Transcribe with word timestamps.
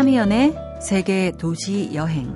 참이연의 0.00 0.54
세계 0.80 1.30
도시 1.32 1.90
여행. 1.92 2.34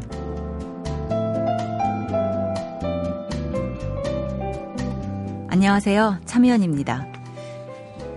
안녕하세요. 5.49 6.19
참이연입니다. 6.27 7.07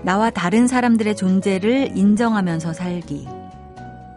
나와 0.04 0.32
다른 0.32 0.68
사람들의 0.68 1.16
존재를 1.16 1.96
인정하면서 1.96 2.74
살기. 2.74 3.26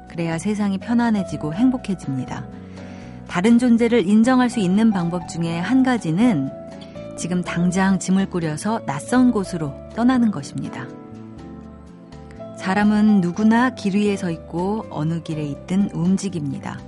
그래야 0.09 0.37
세상이 0.37 0.79
편안해지고 0.79 1.55
행복해집니다. 1.55 2.45
다른 3.29 3.61
존재를 3.61 4.09
인정할 4.09 4.51
수 4.51 4.59
있는 4.59 4.91
방법 4.91 5.29
중에 5.29 5.61
한 5.61 5.85
가지는 5.85 6.51
지금 7.17 7.45
당장 7.45 8.01
짐을 8.01 8.31
꾸려서 8.31 8.85
낯선 8.85 9.31
곳으로 9.31 9.75
떠나는 9.95 10.32
것입니다. 10.32 10.89
사람은 12.61 13.23
누구나 13.23 13.71
길 13.71 13.96
위에 13.96 14.17
서 14.17 14.31
있고 14.31 14.85
어느 14.91 15.23
길에 15.23 15.45
있든 15.45 15.89
움직입니다. 15.95 16.79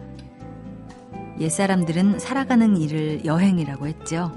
옛사람들은 1.40 2.18
살아가는 2.18 2.76
일을 2.76 3.24
여행이라고 3.24 3.86
했죠. 3.86 4.36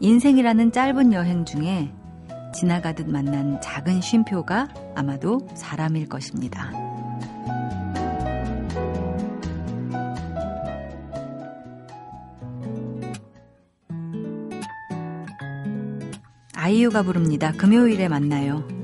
인생이라는 0.00 0.72
짧은 0.72 1.12
여행 1.12 1.44
중에 1.44 1.92
지나가듯 2.54 3.06
만난 3.06 3.60
작은 3.60 4.00
쉼표가 4.00 4.68
아마도 4.94 5.46
사람일 5.52 6.08
것입니다. 6.08 6.72
아이유가 16.54 17.02
부릅니다. 17.02 17.52
금요일에 17.52 18.08
만나요. 18.08 18.83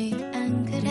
보이지 0.00 0.24
안 0.32 0.64
그래 0.64 0.90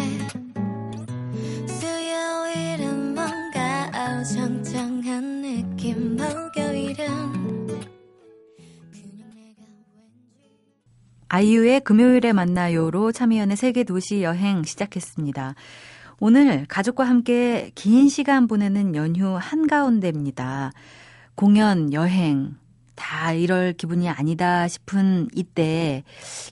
수요일은 1.67 3.15
뭔가 3.15 3.89
어정쩡한 4.19 5.41
느낌 5.41 6.15
목요일은 6.15 7.07
아이유의 11.29 11.81
금요일에 11.81 12.33
만나요로 12.33 13.11
참여연의 13.11 13.57
세계 13.57 13.83
도시 13.83 14.21
여행 14.21 14.63
시작했습니다. 14.63 15.55
오늘 16.19 16.65
가족과 16.67 17.03
함께 17.05 17.71
긴 17.75 18.09
시간 18.09 18.47
보내는 18.47 18.95
연휴 18.95 19.37
한가운데입니다. 19.39 20.71
공연, 21.35 21.93
여행, 21.93 22.57
다 22.99 23.33
이럴 23.33 23.73
기분이 23.73 24.09
아니다 24.09 24.67
싶은 24.67 25.27
이때, 25.33 26.03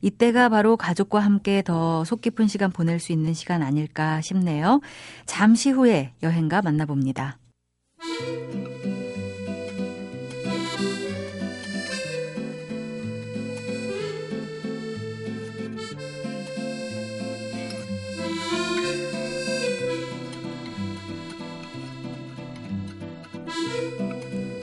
이때가 0.02 0.50
바로 0.50 0.78
가족과 0.78 1.20
함께 1.20 1.62
더 1.62 2.04
속 2.06 2.22
깊은 2.22 2.48
시간 2.48 2.72
보낼 2.72 3.00
수 3.00 3.12
있는 3.12 3.34
시간 3.34 3.62
아닐까 3.62 4.22
싶네요. 4.22 4.82
잠시 5.26 5.72
후에 5.72 6.14
여행가 6.24 6.62
만나봅니다. 6.62 7.38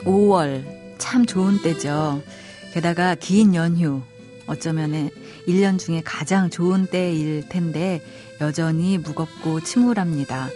5월 0.05 0.74
참 1.15 1.27
좋은 1.27 1.63
때죠. 1.63 2.21
게다가 2.73 3.15
긴 3.15 3.55
연휴 3.55 4.03
어쩌면 4.49 5.11
1년 5.47 5.79
중에 5.79 6.03
가장 6.05 6.51
좋은 6.51 6.89
때일 6.89 7.49
텐데 7.49 8.03
여전히 8.41 8.99
무겁고 8.99 9.61
침울합니다. 9.61 10.49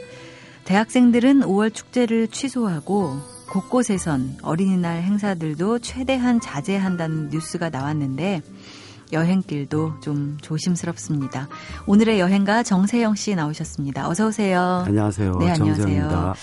대학생들은 0.64 1.42
5월 1.42 1.72
축제를 1.72 2.26
취소하고 2.26 3.20
곳곳에선 3.52 4.38
어린이날 4.42 5.00
행사들도 5.02 5.78
최대한 5.78 6.40
자제한다는 6.40 7.28
뉴스가 7.28 7.70
나왔는데 7.70 8.42
여행길도 9.12 10.00
좀 10.00 10.38
조심스럽습니다. 10.42 11.46
오늘의 11.86 12.18
여행가 12.18 12.64
정세영 12.64 13.14
씨 13.14 13.36
나오셨습니다. 13.36 14.08
어서 14.08 14.26
오세요. 14.26 14.82
안녕하세요. 14.88 15.36
네, 15.38 15.50
안녕하세요. 15.50 15.76
정세영입니다. 15.76 16.34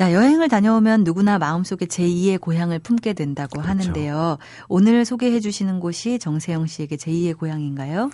자, 0.00 0.14
여행을 0.14 0.48
다녀오면 0.48 1.04
누구나 1.04 1.38
마음속에 1.38 1.84
제2의 1.84 2.40
고향을 2.40 2.78
품게 2.78 3.12
된다고 3.12 3.60
그렇죠. 3.60 3.68
하는데요. 3.68 4.38
오늘 4.66 5.04
소개해 5.04 5.40
주시는 5.40 5.78
곳이 5.78 6.18
정세영 6.18 6.68
씨에게 6.68 6.96
제2의 6.96 7.36
고향인가요? 7.36 8.10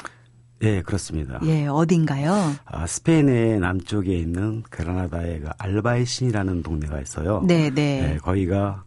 네, 0.59 0.83
그렇습니다. 0.83 1.39
예, 1.45 1.69
어딘가요? 1.69 2.57
아, 2.65 2.89
스페인의 2.89 3.61
남쪽에 3.61 4.17
있는 4.17 4.65
그라나다의 4.69 5.43
그 5.43 5.49
알바이신이라는 5.59 6.65
동네가 6.65 7.01
있어요. 7.03 7.45
네, 7.47 7.71
네, 7.71 8.01
네. 8.01 8.17
거기가 8.17 8.83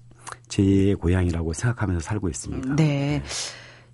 제2의 0.50 1.00
고향이라고 1.00 1.54
생각하면서 1.54 2.02
살고 2.02 2.28
있습니다. 2.28 2.76
네. 2.76 3.24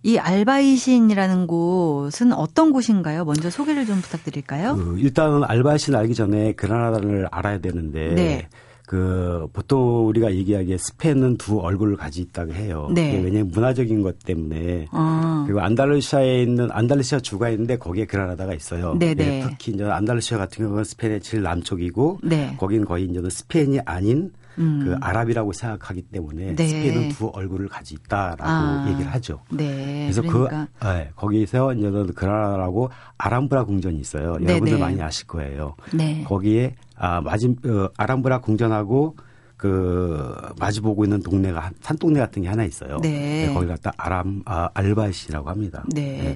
이 0.01 0.17
알바이신이라는 0.17 1.45
곳은 1.45 2.33
어떤 2.33 2.71
곳인가요? 2.71 3.23
먼저 3.23 3.51
소개를 3.51 3.85
좀 3.85 4.01
부탁드릴까요? 4.01 4.75
그 4.75 4.97
일단은 4.97 5.43
알바이신 5.43 5.93
알기 5.93 6.15
전에 6.15 6.53
그라나다를 6.53 7.27
알아야 7.29 7.59
되는데 7.59 8.15
네. 8.15 8.49
그 8.85 9.47
보통 9.53 10.07
우리가 10.07 10.33
얘기하기에 10.33 10.77
스페인은 10.77 11.37
두 11.37 11.59
얼굴을 11.59 11.95
가지고 11.97 12.29
있다고 12.29 12.53
해요. 12.53 12.89
네. 12.93 13.15
왜냐하면 13.23 13.49
문화적인 13.49 14.01
것 14.01 14.19
때문에 14.19 14.87
아, 14.91 15.43
그리고 15.45 15.61
안달루시아에 15.61 16.43
있는 16.43 16.69
안달루시아 16.71 17.19
주가 17.19 17.49
있는데 17.49 17.77
거기에 17.77 18.05
그라나다가 18.05 18.53
있어요. 18.53 18.95
네네. 18.99 19.25
예, 19.25 19.47
특히 19.47 19.73
이제 19.73 19.83
안달루시아 19.83 20.37
같은 20.37 20.65
경우는 20.65 20.83
스페인의 20.83 21.21
제일 21.21 21.43
남쪽이고 21.43 22.19
네. 22.23 22.55
거긴 22.59 22.85
거의 22.85 23.05
이제는 23.05 23.29
스페인이 23.29 23.79
아닌 23.85 24.31
음. 24.57 24.81
그 24.85 24.95
아랍이라고 25.01 25.51
생각하기 25.51 26.03
때문에 26.03 26.55
네. 26.55 26.67
스페인은 26.67 27.09
두 27.09 27.27
얼굴을 27.27 27.67
가지고 27.67 28.01
있다라고 28.05 28.43
아. 28.43 28.85
얘기를 28.89 29.11
하죠. 29.13 29.41
네. 29.49 30.09
그래서 30.11 30.21
그러니까 30.21 30.67
그 30.79 30.87
네, 30.87 31.09
거기서 31.15 31.73
이제는 31.73 32.13
그라나다라고 32.13 32.89
아람브라 33.17 33.65
궁전이 33.65 33.97
있어요. 33.99 34.37
네네. 34.37 34.51
여러분들 34.51 34.79
많이 34.79 35.01
아실 35.01 35.27
거예요. 35.27 35.75
네. 35.93 36.23
거기에 36.23 36.75
아 36.97 37.21
마지 37.21 37.47
어, 37.65 37.89
아람브라 37.97 38.41
궁전하고 38.41 39.15
그 39.57 40.35
마주 40.59 40.81
보고 40.81 41.03
있는 41.05 41.21
동네가 41.21 41.59
한- 41.59 41.73
산동네 41.81 42.19
같은 42.19 42.41
게 42.43 42.47
하나 42.49 42.63
있어요. 42.65 42.97
네. 43.01 43.51
거기 43.53 43.67
갖다 43.67 43.91
아람 43.97 44.41
아, 44.45 44.69
알바이시라고 44.73 45.49
합니다. 45.49 45.83
네. 45.93 46.35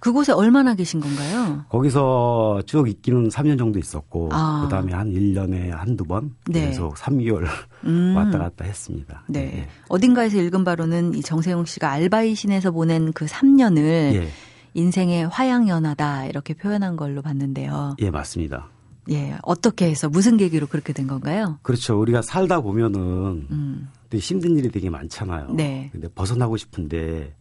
그곳에 0.00 0.32
얼마나 0.32 0.74
계신 0.74 1.00
건가요? 1.00 1.64
거기서 1.68 2.62
쭉 2.66 2.88
있기는 2.88 3.28
3년 3.28 3.58
정도 3.58 3.78
있었고 3.80 4.28
아. 4.32 4.62
그다음에 4.64 4.92
한 4.92 5.10
1년에 5.10 5.70
한두 5.70 6.04
번 6.04 6.34
네. 6.46 6.66
계속 6.68 6.94
3개월 6.94 7.46
음. 7.84 8.14
왔다 8.16 8.38
갔다 8.38 8.64
했습니다. 8.64 9.24
네. 9.28 9.66
어딘가에서 9.88 10.38
읽은 10.38 10.62
바로는 10.64 11.14
이 11.14 11.20
정세용 11.22 11.64
씨가 11.64 11.90
알바이신에서 11.90 12.70
보낸 12.70 13.12
그 13.12 13.26
3년을 13.26 13.78
예. 14.14 14.28
인생의 14.74 15.26
화양연화다 15.28 16.26
이렇게 16.26 16.54
표현한 16.54 16.96
걸로 16.96 17.20
봤는데요. 17.20 17.96
예, 17.98 18.10
맞습니다. 18.10 18.68
예, 19.10 19.38
어떻게 19.42 19.86
해서 19.86 20.08
무슨 20.08 20.36
계기로 20.36 20.66
그렇게 20.66 20.92
된 20.92 21.06
건가요? 21.06 21.58
그렇죠. 21.62 21.98
우리가 22.00 22.22
살다 22.22 22.60
보면은 22.60 23.46
음, 23.50 23.88
되게 24.10 24.20
힘든 24.20 24.56
일이 24.56 24.70
되게 24.70 24.90
많잖아요. 24.90 25.52
네. 25.54 25.88
근데 25.92 26.08
벗어나고 26.08 26.56
싶은데 26.56 27.34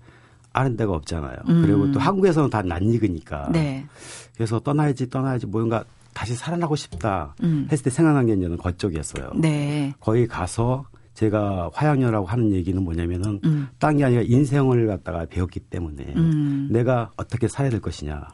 아는 0.54 0.76
데가 0.76 0.94
없잖아요. 0.94 1.36
음. 1.50 1.62
그리고 1.62 1.92
또 1.92 2.00
한국에서는 2.00 2.50
다 2.50 2.62
낯익으니까. 2.62 3.50
네, 3.52 3.86
그래서 4.36 4.60
떠나야지 4.60 5.10
떠나야지 5.10 5.46
뭔가 5.46 5.84
다시 6.14 6.34
살아나고 6.34 6.76
싶다 6.76 7.36
음. 7.44 7.68
했을 7.72 7.84
때 7.84 7.90
생각난 7.90 8.26
게 8.26 8.34
이제는 8.34 8.58
그쪽이었어요. 8.58 9.34
네, 9.36 9.94
거기 10.00 10.26
가서 10.26 10.86
제가 11.14 11.72
화양녀라고 11.74 12.26
하는 12.28 12.52
얘기는 12.54 12.82
뭐냐면은 12.82 13.40
음. 13.44 13.68
땅이 13.80 14.04
아니라 14.04 14.22
인생을 14.24 14.88
갖다가 14.88 15.26
배웠기 15.26 15.60
때문에 15.60 16.14
음, 16.16 16.70
내가 16.72 17.12
어떻게 17.18 17.48
살아야 17.48 17.72
될 17.72 17.82
것이냐. 17.82 18.28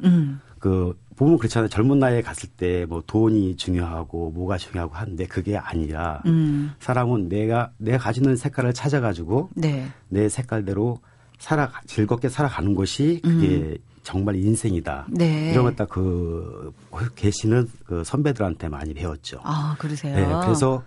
음, 0.65 0.93
그 0.95 0.97
보면 1.15 1.37
그렇잖아요. 1.37 1.69
젊은 1.69 1.99
나이에 1.99 2.21
갔을 2.21 2.49
때 2.49 2.85
뭐 2.87 3.03
돈이 3.05 3.55
중요하고 3.55 4.31
뭐가 4.31 4.57
중요하고 4.57 4.95
하는데 4.95 5.25
그게 5.27 5.57
아니라 5.57 6.21
음, 6.25 6.71
사람은 6.79 7.29
내가 7.29 7.71
내가 7.77 7.97
가지고 7.97 8.25
있는 8.25 8.35
색깔을 8.37 8.73
찾아가지고 8.73 9.49
네, 9.55 9.87
내 10.09 10.29
색깔대로 10.29 10.99
살아 11.39 11.71
즐겁게 11.85 12.29
살아가는 12.29 12.73
것이 12.75 13.19
그게 13.23 13.77
정말 14.03 14.35
인생이다. 14.35 15.05
음. 15.09 15.13
네. 15.13 15.51
이런 15.51 15.65
것다 15.65 15.85
그 15.85 16.73
계시는 17.15 17.69
그 17.85 18.03
선배들한테 18.03 18.69
많이 18.69 18.93
배웠죠. 18.93 19.39
아 19.43 19.75
그러세요. 19.77 20.15
네, 20.15 20.25
그래서 20.45 20.83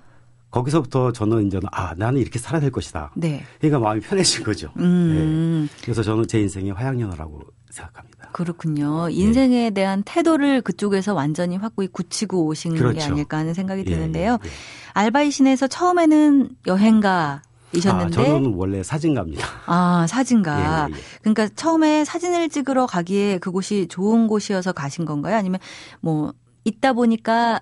거기서부터 0.50 1.12
저는 1.12 1.46
이제 1.46 1.60
아 1.72 1.94
나는 1.96 2.20
이렇게 2.20 2.38
살아야 2.38 2.60
될 2.60 2.70
것이다. 2.70 3.12
네, 3.16 3.42
그러니까 3.60 3.78
마음이 3.80 4.00
편해진 4.00 4.42
거죠. 4.44 4.70
음. 4.78 5.68
네. 5.70 5.82
그래서 5.82 6.02
저는 6.02 6.26
제 6.26 6.40
인생의 6.40 6.72
화양연화라고 6.72 7.40
생각합니다. 7.70 8.15
그렇군요. 8.36 9.08
인생에 9.08 9.70
대한 9.70 10.02
태도를 10.04 10.60
그쪽에서 10.60 11.14
완전히 11.14 11.56
확고히 11.56 11.88
굳히고 11.88 12.44
오신 12.44 12.74
게 12.74 12.78
그렇죠. 12.80 13.10
아닐까 13.10 13.38
하는 13.38 13.54
생각이 13.54 13.84
예, 13.86 13.90
드는데요. 13.90 14.32
예, 14.32 14.46
예. 14.46 14.52
알바이신에서 14.92 15.68
처음에는 15.68 16.50
여행가 16.66 17.40
이셨는데 17.72 18.20
아, 18.20 18.24
저는 18.24 18.52
원래 18.54 18.82
사진가입니다. 18.82 19.46
아, 19.64 20.06
사진가. 20.06 20.58
예, 20.60 20.92
예, 20.92 20.94
예. 20.94 21.02
그러니까 21.22 21.48
처음에 21.48 22.04
사진을 22.04 22.50
찍으러 22.50 22.84
가기에 22.84 23.38
그곳이 23.38 23.86
좋은 23.88 24.26
곳이어서 24.26 24.72
가신 24.72 25.06
건가요? 25.06 25.36
아니면 25.36 25.58
뭐 26.02 26.34
있다 26.64 26.92
보니까 26.92 27.58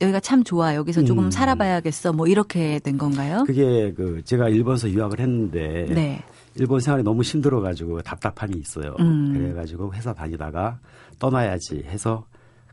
여기가 0.00 0.20
참 0.20 0.44
좋아. 0.44 0.74
여기서 0.74 1.04
조금 1.04 1.26
음. 1.26 1.30
살아봐야겠어. 1.30 2.14
뭐 2.14 2.26
이렇게 2.26 2.78
된 2.78 2.96
건가요? 2.96 3.44
그게 3.46 3.92
그 3.94 4.22
제가 4.24 4.48
일본서 4.48 4.88
유학을 4.88 5.20
했는데 5.20 5.86
네. 5.90 6.22
일본 6.56 6.80
생활이 6.80 7.02
너무 7.02 7.22
힘들어가지고 7.22 8.02
답답함이 8.02 8.56
있어요. 8.56 8.94
음. 9.00 9.32
그래가지고 9.32 9.92
회사 9.94 10.12
다니다가 10.12 10.78
떠나야지 11.18 11.84
해서 11.86 12.24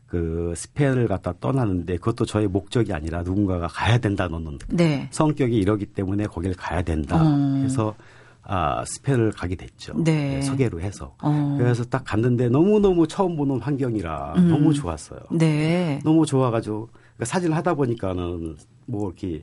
그 0.06 0.52
스페인을 0.54 1.08
갖다 1.08 1.32
떠나는데 1.40 1.96
그것도 1.96 2.26
저의 2.26 2.46
목적이 2.46 2.92
아니라 2.92 3.22
누군가가 3.22 3.66
가야 3.66 3.96
된다는 3.96 4.58
네. 4.68 5.08
성격이 5.10 5.56
이러기 5.56 5.86
때문에 5.86 6.26
거기를 6.26 6.54
가야 6.54 6.82
된다 6.82 7.16
어. 7.16 7.62
해서 7.62 7.94
아 8.42 8.84
스페인을 8.84 9.32
가게 9.32 9.54
됐죠. 9.54 9.94
네. 10.04 10.42
소개로 10.42 10.80
해서. 10.80 11.14
어. 11.22 11.56
그래서 11.58 11.84
딱 11.84 12.04
갔는데 12.04 12.50
너무 12.50 12.78
너무 12.78 13.06
처음 13.08 13.36
보는 13.36 13.60
환경이라 13.60 14.34
음. 14.36 14.48
너무 14.50 14.74
좋았어요. 14.74 15.20
네. 15.30 15.98
너무 16.04 16.26
좋아가지고 16.26 16.90
그러니까 16.92 17.24
사진을 17.24 17.56
하다 17.56 17.74
보니까는 17.74 18.56
뭐 18.84 19.06
이렇게 19.08 19.42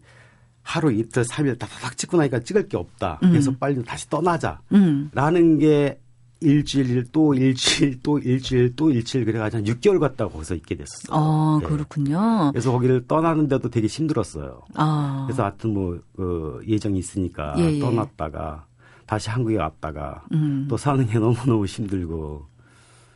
하루 0.70 0.92
이틀 0.92 1.24
삼일 1.26 1.58
다다닥 1.58 1.98
찍고 1.98 2.18
나니까 2.18 2.42
찍을 2.42 2.68
게 2.68 2.78
없다. 2.78 3.20
음. 3.24 3.30
그래서 3.32 3.52
빨리 3.60 3.84
다시 3.84 4.08
떠나자. 4.08 4.62
음. 4.72 5.10
라는 5.16 5.58
게 5.58 6.00
일주일 6.42 7.06
또 7.12 7.34
일주일 7.34 8.00
또 8.04 8.20
일주일 8.20 8.76
또 8.76 8.92
일주일 8.92 9.26
그래가지고 9.26 9.58
한 9.58 9.66
6개월 9.66 10.00
갔다 10.00 10.28
거기서 10.28 10.54
있게 10.56 10.76
됐었어요. 10.76 11.10
어, 11.12 11.60
예. 11.64 11.66
그렇군요. 11.66 12.52
그래서 12.52 12.72
거기를 12.72 13.08
떠나는데도 13.08 13.72
되게 13.72 13.88
힘들었어요. 13.88 14.62
아. 14.76 15.24
그래서 15.28 15.44
하여튼 15.44 15.74
뭐, 15.74 15.98
그 16.16 16.62
예정이 16.68 17.00
있으니까 17.00 17.56
예, 17.58 17.74
예. 17.74 17.80
떠났다가 17.80 18.66
다시 19.08 19.32
한국에 19.32 19.58
왔다가 19.58 20.24
음. 20.34 20.68
또 20.70 20.78
사는 20.78 21.04
게 21.08 21.18
너무너무 21.18 21.66
힘들고 21.66 22.46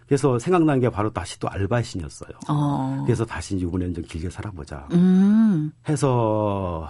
그래서 0.08 0.40
생각난 0.40 0.80
게 0.80 0.90
바로 0.90 1.14
다시 1.14 1.40
또 1.40 1.48
알바신이었어요. 1.50 2.32
어. 2.50 3.04
그래서 3.06 3.26
다시 3.26 3.56
이번에는 3.58 3.94
좀 3.94 4.04
길게 4.04 4.32
살아보자 4.32 4.88
음. 4.92 5.72
해서 5.88 6.90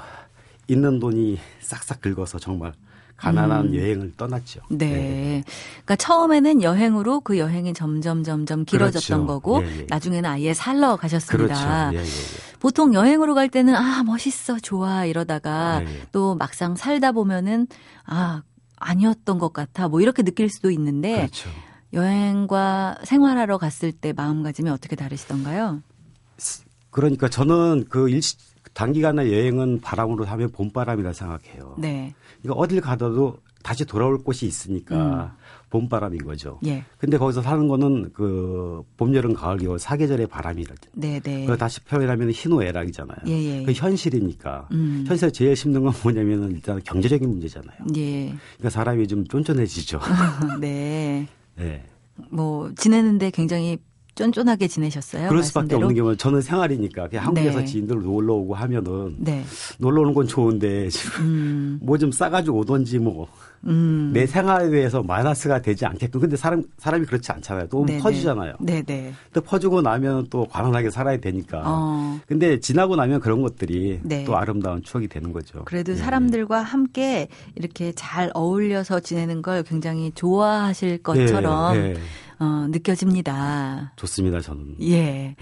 있는 0.67 0.99
돈이 0.99 1.39
싹싹 1.61 2.01
긁어서 2.01 2.39
정말 2.39 2.73
가난한 3.17 3.67
음. 3.67 3.75
여행을 3.75 4.13
떠났죠. 4.17 4.61
네. 4.69 5.43
그러니까 5.73 5.95
처음에는 5.95 6.61
여행으로 6.61 7.21
그 7.21 7.37
여행이 7.37 7.73
점점 7.73 8.23
점점 8.23 8.65
길어졌던 8.65 9.25
그렇죠. 9.25 9.27
거고 9.27 9.63
예, 9.63 9.81
예. 9.81 9.85
나중에는 9.87 10.29
아예 10.29 10.53
살러 10.53 10.95
가셨습니다. 10.97 11.91
그렇죠. 11.91 11.97
예, 11.97 11.99
예, 11.99 12.03
예. 12.05 12.59
보통 12.59 12.93
여행으로 12.93 13.33
갈 13.33 13.49
때는 13.49 13.75
아 13.75 14.03
멋있어 14.03 14.59
좋아 14.59 15.05
이러다가. 15.05 15.81
또 16.11 16.35
막상 16.35 16.75
살다 16.75 17.11
보면은 17.11 17.67
아 18.05 18.41
아니었던 18.77 19.39
것 19.39 19.53
같아 19.53 19.87
뭐 19.87 20.01
이렇게 20.01 20.23
느낄 20.23 20.49
수도 20.49 20.69
있는데 20.71 21.15
그렇죠. 21.15 21.49
여행과 21.93 22.97
생활하러 23.03 23.57
갔을 23.57 23.91
때 23.91 24.11
마음가짐이 24.13 24.69
어떻게 24.69 24.95
다르시던가요? 24.95 25.81
그러니까 26.89 27.29
저는 27.29 27.85
그 27.89 28.09
일시 28.09 28.35
단기간 28.73 29.19
의 29.19 29.31
여행은 29.31 29.81
바람으로 29.81 30.25
하면 30.25 30.49
봄바람이라 30.51 31.13
생각해요. 31.13 31.75
네. 31.77 32.13
그러니까 32.41 32.61
어딜 32.61 32.81
가도 32.81 33.37
다시 33.63 33.85
돌아올 33.85 34.21
곳이 34.23 34.45
있으니까 34.45 34.95
음. 34.95 35.29
봄바람인 35.69 36.23
거죠. 36.23 36.59
예. 36.65 36.83
근데 36.97 37.17
거기서 37.17 37.41
사는 37.41 37.67
거는 37.67 38.11
그 38.13 38.83
봄, 38.97 39.15
여름, 39.15 39.33
가을, 39.33 39.57
겨울 39.57 39.79
사계절의 39.79 40.27
바람이라. 40.27 40.75
네, 40.93 41.19
네. 41.19 41.41
그걸 41.41 41.57
다시 41.57 41.79
표현하면 41.81 42.31
희노애락이잖아요. 42.31 43.17
예, 43.27 43.31
예. 43.31 43.63
그 43.63 43.71
현실이니까. 43.71 44.67
음. 44.71 45.05
현실에 45.07 45.31
제일 45.31 45.53
힘든 45.53 45.83
건 45.83 45.93
뭐냐면은 46.03 46.51
일단 46.51 46.79
경제적인 46.83 47.27
문제잖아요. 47.27 47.77
예. 47.95 48.25
그러니까 48.57 48.69
사람이 48.69 49.07
좀 49.07 49.25
쫀쫀해지죠. 49.25 49.99
네. 50.59 51.27
네. 51.55 51.85
뭐 52.29 52.71
지내는데 52.75 53.31
굉장히 53.31 53.79
쫀쫀하게 54.15 54.67
지내셨어요? 54.67 55.29
그럴 55.29 55.43
수밖에 55.43 55.63
말씀대로? 55.65 55.85
없는 55.85 55.95
경우는 55.95 56.17
저는 56.17 56.41
생활이니까 56.41 57.07
그냥 57.07 57.25
한국에서 57.25 57.59
네. 57.59 57.65
지인들 57.65 58.01
놀러 58.01 58.33
오고 58.35 58.53
하면은 58.53 59.15
네. 59.17 59.43
놀러 59.79 60.01
오는 60.01 60.13
건 60.13 60.27
좋은데 60.27 60.89
지금 60.89 61.23
음. 61.23 61.79
뭐좀 61.81 62.11
싸가지고 62.11 62.59
오던지 62.59 62.99
뭐내 62.99 63.27
음. 63.65 64.25
생활에 64.27 64.69
대해서 64.69 65.01
마이너스가 65.01 65.61
되지 65.61 65.85
않게끔 65.85 66.21
근데 66.21 66.35
사람 66.35 66.63
사람이 66.77 67.05
그렇지 67.07 67.31
않잖아요. 67.31 67.67
너무 67.69 67.87
네네. 67.87 67.99
퍼지잖아요. 67.99 68.53
네네. 68.59 69.13
또 69.33 69.41
퍼지고 69.41 69.81
나면 69.81 70.27
또 70.29 70.45
관원하게 70.45 70.91
살아야 70.91 71.17
되니까. 71.17 71.63
어. 71.65 72.19
근데 72.27 72.59
지나고 72.59 72.95
나면 72.95 73.19
그런 73.19 73.41
것들이 73.41 73.99
네. 74.03 74.23
또 74.25 74.37
아름다운 74.37 74.83
추억이 74.83 75.07
되는 75.07 75.33
거죠. 75.33 75.63
그래도 75.65 75.93
예. 75.93 75.95
사람들과 75.95 76.61
함께 76.61 77.29
이렇게 77.55 77.91
잘 77.93 78.29
어울려서 78.35 78.99
지내는 78.99 79.41
걸 79.41 79.63
굉장히 79.63 80.11
좋아하실 80.13 81.01
것처럼 81.01 81.75
예, 81.75 81.79
예. 81.79 81.95
어, 82.43 82.67
느껴집니다. 82.69 83.93
좋습니다. 83.95 84.41
저는. 84.41 84.75
예. 84.81 84.95
예. 84.97 85.35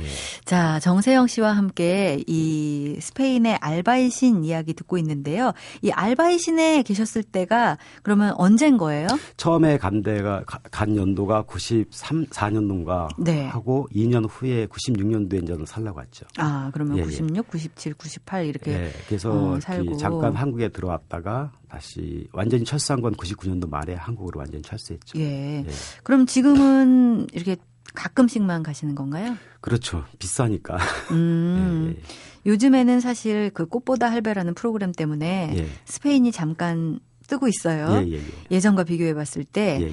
자, 0.45 0.79
정세영 0.79 1.25
씨와 1.27 1.51
함께 1.53 2.23
이 2.27 2.97
스페인의 2.99 3.55
알바이신 3.59 4.43
이야기 4.45 4.73
듣고 4.73 4.97
있는데요. 4.99 5.51
이 5.81 5.89
알바이신에 5.89 6.83
계셨을 6.83 7.23
때가 7.23 7.77
그러면 8.03 8.33
언젠 8.37 8.77
거예요? 8.77 9.07
처음에 9.37 9.77
간 9.77 10.03
데가 10.03 10.43
가- 10.45 10.59
간 10.69 10.95
연도가 10.95 11.41
93, 11.43 12.25
4년도인가 12.27 13.07
네. 13.17 13.47
하고 13.47 13.87
2년 13.95 14.27
후에 14.29 14.67
96년도에 14.67 15.43
이제 15.43 15.55
살라고 15.65 15.97
왔죠. 15.99 16.25
아, 16.37 16.69
그러면 16.73 16.97
예, 16.97 17.01
예. 17.01 17.05
96, 17.05 17.47
97, 17.47 17.93
98 17.95 18.45
이렇게 18.45 18.71
예, 18.73 18.91
그래서 19.07 19.31
어, 19.31 19.59
살고. 19.59 19.97
잠깐 19.97 20.35
한국에 20.35 20.69
들어왔다가 20.69 21.51
다시 21.71 22.27
완전히 22.33 22.65
철수한 22.65 23.01
건 23.01 23.13
99년도 23.15 23.69
말에 23.69 23.93
한국으로 23.93 24.39
완전히 24.39 24.61
철수했죠. 24.61 25.17
예. 25.17 25.63
예. 25.65 25.65
그럼 26.03 26.25
지금은 26.25 27.27
이렇게 27.31 27.55
가끔씩만 27.93 28.61
가시는 28.61 28.93
건가요? 28.93 29.37
그렇죠. 29.61 30.03
비싸니까. 30.19 30.77
음. 31.11 31.95
예, 31.95 31.97
예. 31.97 32.03
요즘에는 32.45 32.99
사실 32.99 33.51
그 33.53 33.65
꽃보다 33.67 34.11
할배라는 34.11 34.53
프로그램 34.53 34.91
때문에 34.91 35.53
예. 35.55 35.67
스페인이 35.85 36.29
잠깐 36.33 36.99
뜨고 37.27 37.47
있어요. 37.47 38.03
예, 38.03 38.09
예, 38.09 38.17
예. 38.17 38.21
예전과 38.51 38.83
비교해 38.83 39.13
봤을 39.13 39.45
때. 39.45 39.89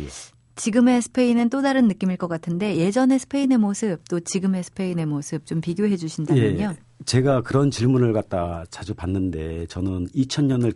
지금의 0.56 1.02
스페인은 1.02 1.50
또 1.50 1.62
다른 1.62 1.86
느낌일 1.86 2.16
것 2.16 2.26
같은데 2.26 2.74
예전의 2.78 3.20
스페인의 3.20 3.58
모습 3.58 4.00
또 4.08 4.18
지금의 4.18 4.64
스페인의 4.64 5.06
모습 5.06 5.46
좀 5.46 5.60
비교해 5.60 5.96
주신다면요. 5.96 6.74
예, 6.76 7.04
제가 7.04 7.42
그런 7.42 7.70
질문을 7.70 8.12
갖다 8.12 8.64
자주 8.68 8.92
받는데 8.92 9.66
저는 9.66 10.08
2000년을 10.08 10.74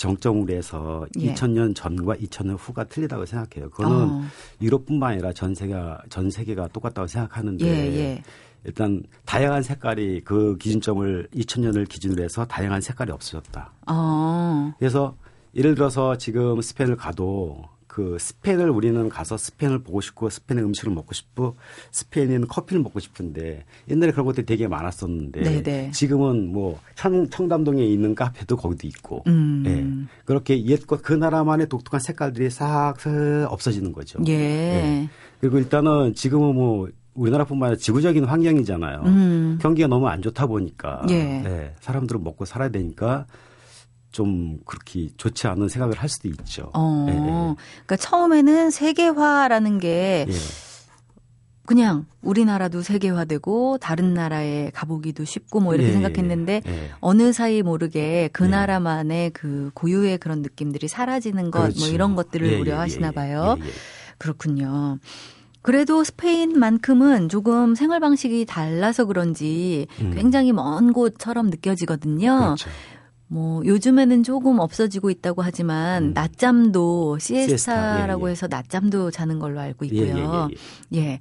정점으로 0.00 0.54
해서 0.54 1.06
예. 1.18 1.34
2000년 1.34 1.74
전과 1.74 2.16
2000년 2.16 2.56
후가 2.58 2.84
틀리다고 2.84 3.26
생각해요. 3.26 3.68
그거는 3.68 4.08
어. 4.08 4.22
유럽뿐만 4.62 5.12
아니라 5.12 5.32
전 5.34 5.54
세계가 5.54 6.02
전 6.08 6.30
세계가 6.30 6.68
똑같다고 6.68 7.06
생각하는데 7.06 7.66
예, 7.66 7.98
예. 7.98 8.22
일단 8.64 9.02
다양한 9.26 9.62
색깔이 9.62 10.22
그 10.24 10.56
기준점을 10.56 11.28
2000년을 11.34 11.86
기준으로 11.86 12.22
해서 12.22 12.46
다양한 12.46 12.80
색깔이 12.80 13.12
없어졌다. 13.12 13.72
어. 13.88 14.72
그래서 14.78 15.16
예를 15.54 15.74
들어서 15.74 16.16
지금 16.16 16.60
스페인을 16.62 16.96
가도 16.96 17.62
그 18.00 18.16
스페인을 18.18 18.70
우리는 18.70 19.10
가서 19.10 19.36
스페인을 19.36 19.80
보고 19.80 20.00
싶고 20.00 20.30
스페인의 20.30 20.64
음식을 20.64 20.90
먹고 20.90 21.12
싶고 21.12 21.56
스페인에는 21.90 22.48
커피를 22.48 22.82
먹고 22.82 22.98
싶은데 22.98 23.66
옛날에 23.90 24.10
그런 24.12 24.24
것들이 24.24 24.46
되게 24.46 24.66
많았었는데 24.66 25.42
네네. 25.42 25.90
지금은 25.90 26.50
뭐 26.50 26.80
청, 26.94 27.28
청담동에 27.28 27.84
있는 27.84 28.14
카페도 28.14 28.56
거기도 28.56 28.86
있고 28.86 29.22
음. 29.26 29.64
예. 29.66 30.22
그렇게 30.24 30.64
옛것 30.64 31.02
그 31.02 31.12
나라만의 31.12 31.68
독특한 31.68 32.00
색깔들이 32.00 32.48
싹 32.48 32.94
없어지는 33.48 33.92
거죠. 33.92 34.18
예. 34.28 34.32
예. 34.32 35.08
그리고 35.42 35.58
일단은 35.58 36.14
지금은 36.14 36.54
뭐 36.54 36.88
우리나라뿐만 37.12 37.66
아니라 37.66 37.78
지구적인 37.78 38.24
환경이잖아요. 38.24 39.02
음. 39.04 39.58
경기가 39.60 39.88
너무 39.88 40.08
안 40.08 40.22
좋다 40.22 40.46
보니까 40.46 41.02
예. 41.10 41.44
예, 41.44 41.74
사람들은 41.80 42.24
먹고 42.24 42.46
살아야 42.46 42.70
되니까 42.70 43.26
좀 44.10 44.58
그렇게 44.64 45.08
좋지 45.16 45.46
않은 45.46 45.68
생각을 45.68 45.96
할 45.96 46.08
수도 46.08 46.28
있죠. 46.28 46.70
어. 46.74 47.06
예, 47.08 47.14
예. 47.14 47.16
그러니까 47.16 47.96
처음에는 47.96 48.70
세계화라는 48.70 49.78
게 49.78 50.26
예. 50.28 50.32
그냥 51.66 52.06
우리나라도 52.20 52.82
세계화되고 52.82 53.78
다른 53.78 54.12
나라에 54.12 54.70
가보기도 54.74 55.24
쉽고 55.24 55.60
뭐 55.60 55.74
이렇게 55.74 55.90
예, 55.90 55.92
생각했는데 55.92 56.62
예, 56.66 56.70
예. 56.70 56.90
어느 57.00 57.32
사이 57.32 57.62
모르게 57.62 58.28
그 58.32 58.46
예. 58.46 58.48
나라만의 58.48 59.30
그 59.30 59.70
고유의 59.74 60.18
그런 60.18 60.42
느낌들이 60.42 60.88
사라지는 60.88 61.52
것뭐 61.52 61.68
그렇죠. 61.68 61.86
이런 61.86 62.16
것들을 62.16 62.60
우려하시나 62.60 63.12
봐요. 63.12 63.56
그렇군요. 64.18 64.98
그래도 65.62 66.02
스페인만큼은 66.02 67.28
조금 67.28 67.74
생활 67.74 68.00
방식이 68.00 68.46
달라서 68.46 69.04
그런지 69.04 69.86
음. 70.00 70.12
굉장히 70.14 70.52
먼 70.52 70.92
곳처럼 70.92 71.50
느껴지거든요. 71.50 72.38
그렇죠. 72.38 72.70
뭐 73.32 73.64
요즘에는 73.64 74.24
조금 74.24 74.58
없어지고 74.58 75.08
있다고 75.08 75.40
하지만 75.42 76.06
음. 76.06 76.12
낮잠도 76.14 77.18
시에스타, 77.20 77.46
시에스타라고 77.48 78.26
예, 78.26 78.28
예. 78.28 78.32
해서 78.32 78.48
낮잠도 78.50 79.12
자는 79.12 79.38
걸로 79.38 79.60
알고 79.60 79.86
예, 79.86 79.90
예, 79.92 79.94
있고요. 80.08 80.48
예, 80.92 80.96
예. 80.98 81.00
예. 81.00 81.18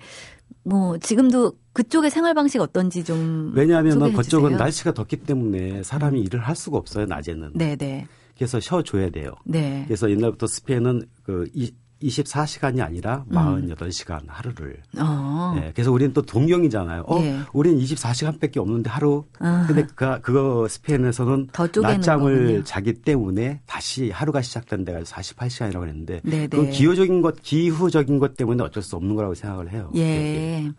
뭐 0.64 0.98
지금도 0.98 1.54
그쪽의 1.74 2.10
생활 2.10 2.34
방식 2.34 2.60
어떤지 2.62 3.04
좀 3.04 3.52
왜냐하면 3.56 4.12
그쪽은. 4.14 4.58
날씨가 4.58 4.94
덥기 4.96 5.18
때문에 5.18 5.84
사람이 5.84 6.20
일을 6.22 6.40
할 6.40 6.56
수가 6.56 6.78
없어요 6.80 7.06
낮에는. 7.06 7.52
네, 7.54 7.76
네. 7.76 8.08
그래서 8.36 8.60
쉬어줘야 8.60 9.12
돼요. 9.12 9.32
네. 9.46 9.84
그래서 9.86 10.10
옛날부터 10.10 10.48
스페인은 10.48 11.04
그 11.24 11.48
이- 11.54 11.72
24시간이 12.04 12.82
아니라 12.82 13.26
음. 13.32 13.36
48시간 13.36 14.22
하루를. 14.28 14.82
어. 14.98 15.56
예, 15.58 15.72
그래서 15.74 15.92
우리는 15.92 16.14
또 16.14 16.22
동경이잖아요. 16.22 17.04
어, 17.08 17.20
예. 17.22 17.40
우리는 17.54 17.80
24시간밖에 17.80 18.58
없는데 18.58 18.90
하루. 18.90 19.26
아. 19.40 19.66
근데 19.68 19.86
그, 19.96 20.22
그거 20.22 20.68
스페인에서는 20.68 21.50
낮잠을 21.82 22.46
거군요. 22.46 22.64
자기 22.64 22.94
때문에 22.94 23.62
다시 23.66 24.12
하루가 24.12 24.42
시작된 24.42 24.86
데가 24.86 25.02
48시간이라고 25.02 25.80
그랬는데 25.80 26.22
네, 26.24 26.48
그 26.48 26.56
네. 26.58 26.70
기후적인 26.70 27.22
것, 27.22 27.42
기후적인 27.42 28.20
것 28.20 28.36
때문에 28.36 28.64
어쩔 28.64 28.82
수 28.82 28.96
없는 28.96 29.16
거라고 29.16 29.36
생각을 29.36 29.72
해요. 29.72 29.92
예. 29.96 30.72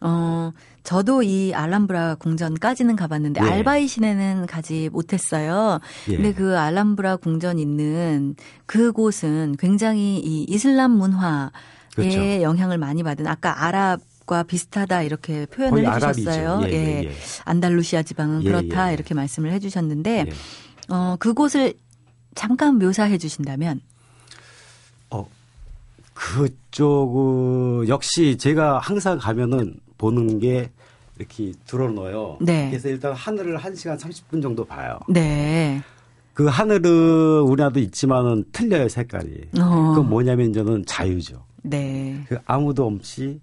어, 0.00 0.52
저도 0.82 1.22
이 1.22 1.52
알람브라 1.54 2.16
궁전까지는 2.16 2.96
가봤는데 2.96 3.40
예. 3.44 3.48
알바이 3.48 3.88
시내는 3.88 4.46
가지 4.46 4.88
못했어요. 4.90 5.80
예. 6.08 6.16
근데 6.16 6.32
그 6.32 6.58
알람브라 6.58 7.16
궁전 7.16 7.58
있는 7.58 8.36
그곳은 8.66 9.56
굉장히 9.58 10.18
이 10.18 10.44
이슬람 10.48 10.92
문화의 10.92 11.50
그렇죠. 11.94 12.42
영향을 12.42 12.78
많이 12.78 13.02
받은 13.02 13.26
아까 13.26 13.64
아랍 13.64 14.00
과 14.28 14.42
비슷하다 14.42 15.04
이렇게 15.04 15.46
표현을. 15.46 15.86
해주셨어요. 15.86 16.60
예, 16.64 16.72
예, 16.72 17.04
예. 17.04 17.12
안달루시아 17.46 18.02
지방은 18.02 18.44
예, 18.44 18.50
그렇다 18.50 18.88
예, 18.88 18.90
예. 18.90 18.94
이렇게 18.94 19.14
말씀을 19.14 19.50
해주셨는데 19.52 20.26
예. 20.28 20.94
어, 20.94 21.16
그곳을 21.18 21.72
잠깐 22.34 22.78
묘사해 22.78 23.16
주신다면 23.16 23.80
어, 25.08 25.26
그쪽, 26.12 27.86
역시 27.88 28.36
제가 28.36 28.80
항상 28.80 29.18
가면은 29.18 29.80
보는 29.98 30.38
게 30.38 30.70
이렇게 31.18 31.52
들어놓아요. 31.66 32.38
네. 32.40 32.70
그래서 32.70 32.88
일단 32.88 33.12
하늘을 33.12 33.58
1시간 33.58 33.98
30분 33.98 34.40
정도 34.40 34.64
봐요. 34.64 34.98
네. 35.08 35.82
그 36.32 36.46
하늘은 36.46 37.40
우리나라도 37.42 37.80
있지만은 37.80 38.44
틀려요, 38.52 38.88
색깔이. 38.88 39.48
어. 39.60 39.90
그건 39.90 40.08
뭐냐면 40.08 40.52
저는 40.52 40.84
자유죠. 40.86 41.44
네. 41.62 42.24
그 42.28 42.38
아무도 42.46 42.86
없이 42.86 43.40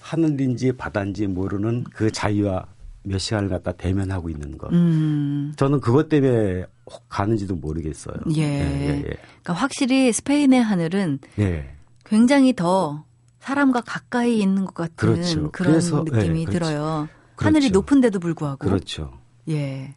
하늘인지 0.00 0.72
바다인지 0.72 1.26
모르는 1.26 1.84
그 1.92 2.10
자유와 2.10 2.66
몇 3.02 3.18
시간을 3.18 3.48
갖다 3.48 3.72
대면하고 3.72 4.30
있는 4.30 4.56
것. 4.58 4.72
음. 4.72 5.52
저는 5.56 5.80
그것 5.80 6.08
때문에 6.08 6.64
혹 6.86 7.08
가는지도 7.08 7.56
모르겠어요. 7.56 8.16
예. 8.36 8.42
예, 8.42 9.00
그러니까 9.02 9.52
확실히 9.52 10.12
스페인의 10.12 10.62
하늘은 10.62 11.18
예. 11.38 11.42
예. 11.42 11.70
굉장히 12.04 12.54
더 12.54 13.04
사람과 13.40 13.80
가까이 13.80 14.38
있는 14.40 14.64
것 14.64 14.74
같은 14.74 14.94
그렇죠. 14.96 15.50
그런 15.50 15.72
그래서, 15.72 16.04
느낌이 16.04 16.42
예, 16.42 16.44
그렇죠. 16.44 16.58
들어요. 16.58 17.08
그렇죠. 17.34 17.46
하늘이 17.46 17.70
높은데도 17.70 18.20
불구하고. 18.20 18.58
그렇죠. 18.58 19.12
예. 19.48 19.94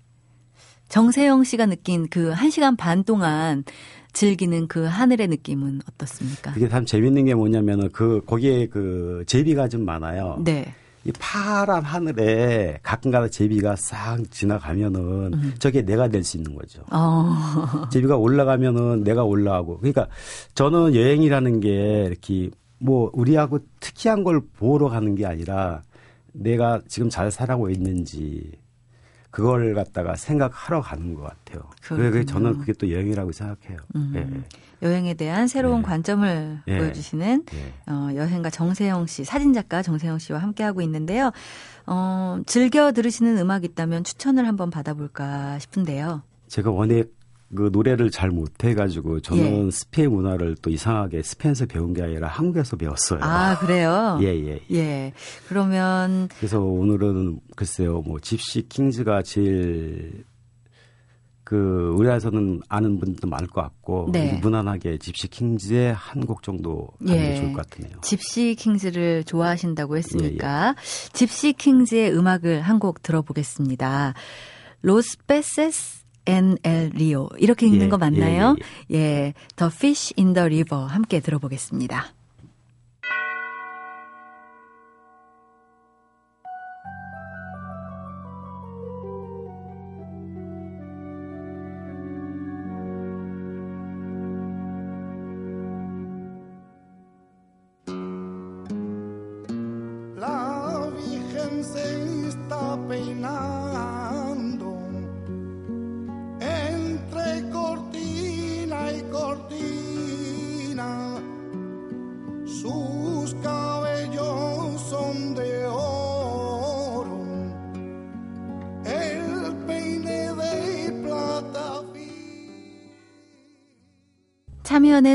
정세영 0.90 1.44
씨가 1.44 1.66
느낀 1.66 2.08
그한 2.08 2.50
시간 2.50 2.76
반 2.76 3.04
동안 3.04 3.64
즐기는 4.14 4.68
그 4.68 4.84
하늘의 4.86 5.28
느낌은 5.28 5.82
어떻습니까? 5.90 6.54
그게 6.54 6.70
참 6.70 6.86
재밌는 6.86 7.26
게 7.26 7.34
뭐냐면은 7.34 7.90
그 7.92 8.22
거기에 8.26 8.68
그 8.68 9.24
제비가 9.28 9.68
좀 9.70 9.86
많아요. 9.86 10.40
네. 10.44 10.74
이 11.06 11.12
파란 11.20 11.84
하늘에 11.84 12.80
가끔가다 12.82 13.28
제비가 13.28 13.76
싹 13.76 14.20
지나가면은 14.32 15.34
음. 15.34 15.54
저게 15.60 15.82
내가 15.82 16.08
될 16.08 16.24
수 16.24 16.38
있는 16.38 16.56
거죠. 16.56 16.82
어. 16.92 17.90
제비가 17.92 18.16
올라가면은 18.16 19.04
내가 19.04 19.24
올라가고. 19.24 19.80
그러니까 19.80 20.08
저는 20.56 20.96
여행이라는 20.96 21.60
게 21.60 22.06
이렇게 22.08 22.52
뭐 22.84 23.10
우리하고 23.14 23.60
특이한 23.80 24.26
걸 24.26 24.42
보러 24.58 24.90
가는 24.90 25.16
게 25.16 25.26
아니라 25.26 25.82
내가 26.34 26.82
지금 26.90 27.10
잘 27.10 27.32
살아고 27.32 27.70
있는지 27.70 28.52
그걸 29.32 29.74
갖다가 29.74 30.18
생각하러 30.18 30.82
가는 30.82 31.14
것 31.14 31.24
같아요. 31.24 31.64
그렇군요. 31.82 32.26
저는 32.26 32.58
그게 32.60 32.74
또 32.74 32.92
여행이라고 32.92 33.32
생각해요. 33.32 33.80
음. 33.96 34.14
예, 34.16 34.86
여행에 34.86 35.14
대한 35.14 35.48
새로운 35.48 35.80
예. 35.80 35.82
관점을 35.84 36.60
예. 36.68 36.78
보여주시는 36.78 37.46
예. 37.54 37.92
어, 37.92 38.10
여행가 38.16 38.50
정세영 38.50 39.08
씨, 39.08 39.24
사진작가 39.24 39.82
정세영 39.82 40.20
씨와 40.20 40.40
함께하고 40.40 40.82
있는데요. 40.82 41.32
어, 41.88 42.42
즐겨 42.46 42.92
들으시는 42.92 43.38
음악 43.38 43.64
있다면 43.64 44.04
추천을 44.04 44.46
한번 44.46 44.70
받아볼까 44.70 45.58
싶은데요. 45.58 46.22
제가 46.48 46.70
원래 46.70 47.06
그 47.56 47.70
노래를 47.72 48.10
잘 48.12 48.30
못해가지고 48.30 49.20
저는 49.22 49.68
예. 49.68 49.72
스페인 49.72 50.12
문화를 50.12 50.56
또 50.62 50.70
이상하게 50.70 51.22
스페인에서 51.24 51.66
배운 51.68 51.94
게 51.94 52.02
아니라 52.04 52.28
한국에서 52.28 52.76
배웠어요. 52.78 53.20
아, 53.22 53.58
그래요? 53.60 54.18
예, 54.22 54.28
예. 54.28 54.60
예. 54.72 55.14
그러면, 55.48 56.30
그래서 56.38 56.60
오늘은 56.60 57.40
글쎄요, 57.56 58.02
뭐 58.02 58.20
집시 58.20 58.68
킹즈가 58.68 59.22
제일 59.24 60.24
그 61.44 61.94
우리나라에서는 61.98 62.62
아는 62.70 63.00
분도 63.00 63.28
많을 63.28 63.48
것 63.48 63.62
같고 63.62 64.10
네. 64.12 64.40
무난하게 64.42 64.98
집시 64.98 65.28
킹즈의 65.28 65.94
한 65.94 66.26
곡 66.26 66.42
정도 66.42 66.88
하는 67.06 67.14
예. 67.22 67.30
게 67.30 67.36
좋을 67.36 67.54
것 67.54 67.70
같네요. 67.70 67.98
집시 68.02 68.56
킹즈를 68.56 69.26
좋아하신다고 69.26 69.98
했으니까, 69.98 70.70
예, 70.70 70.74
집시 71.12 71.52
킹즈의 71.54 72.14
음악을 72.14 72.62
한 72.62 72.80
곡 72.80 73.04
들어보겠습니다. 73.04 74.14
Los 74.82 75.18
Peces 75.28 76.03
en 76.26 76.59
el 76.59 76.92
Río. 76.94 77.30
이렇게 77.38 77.66
읽는 77.68 77.86
예, 77.86 77.90
거 77.90 77.98
맞나요? 77.98 78.56
예, 78.92 78.98
예. 78.98 79.34
The 79.56 79.72
Fish 79.74 80.14
in 80.18 80.34
the 80.34 80.46
River 80.46 80.88
함께 80.88 81.20
들어보겠습니다. 81.20 82.14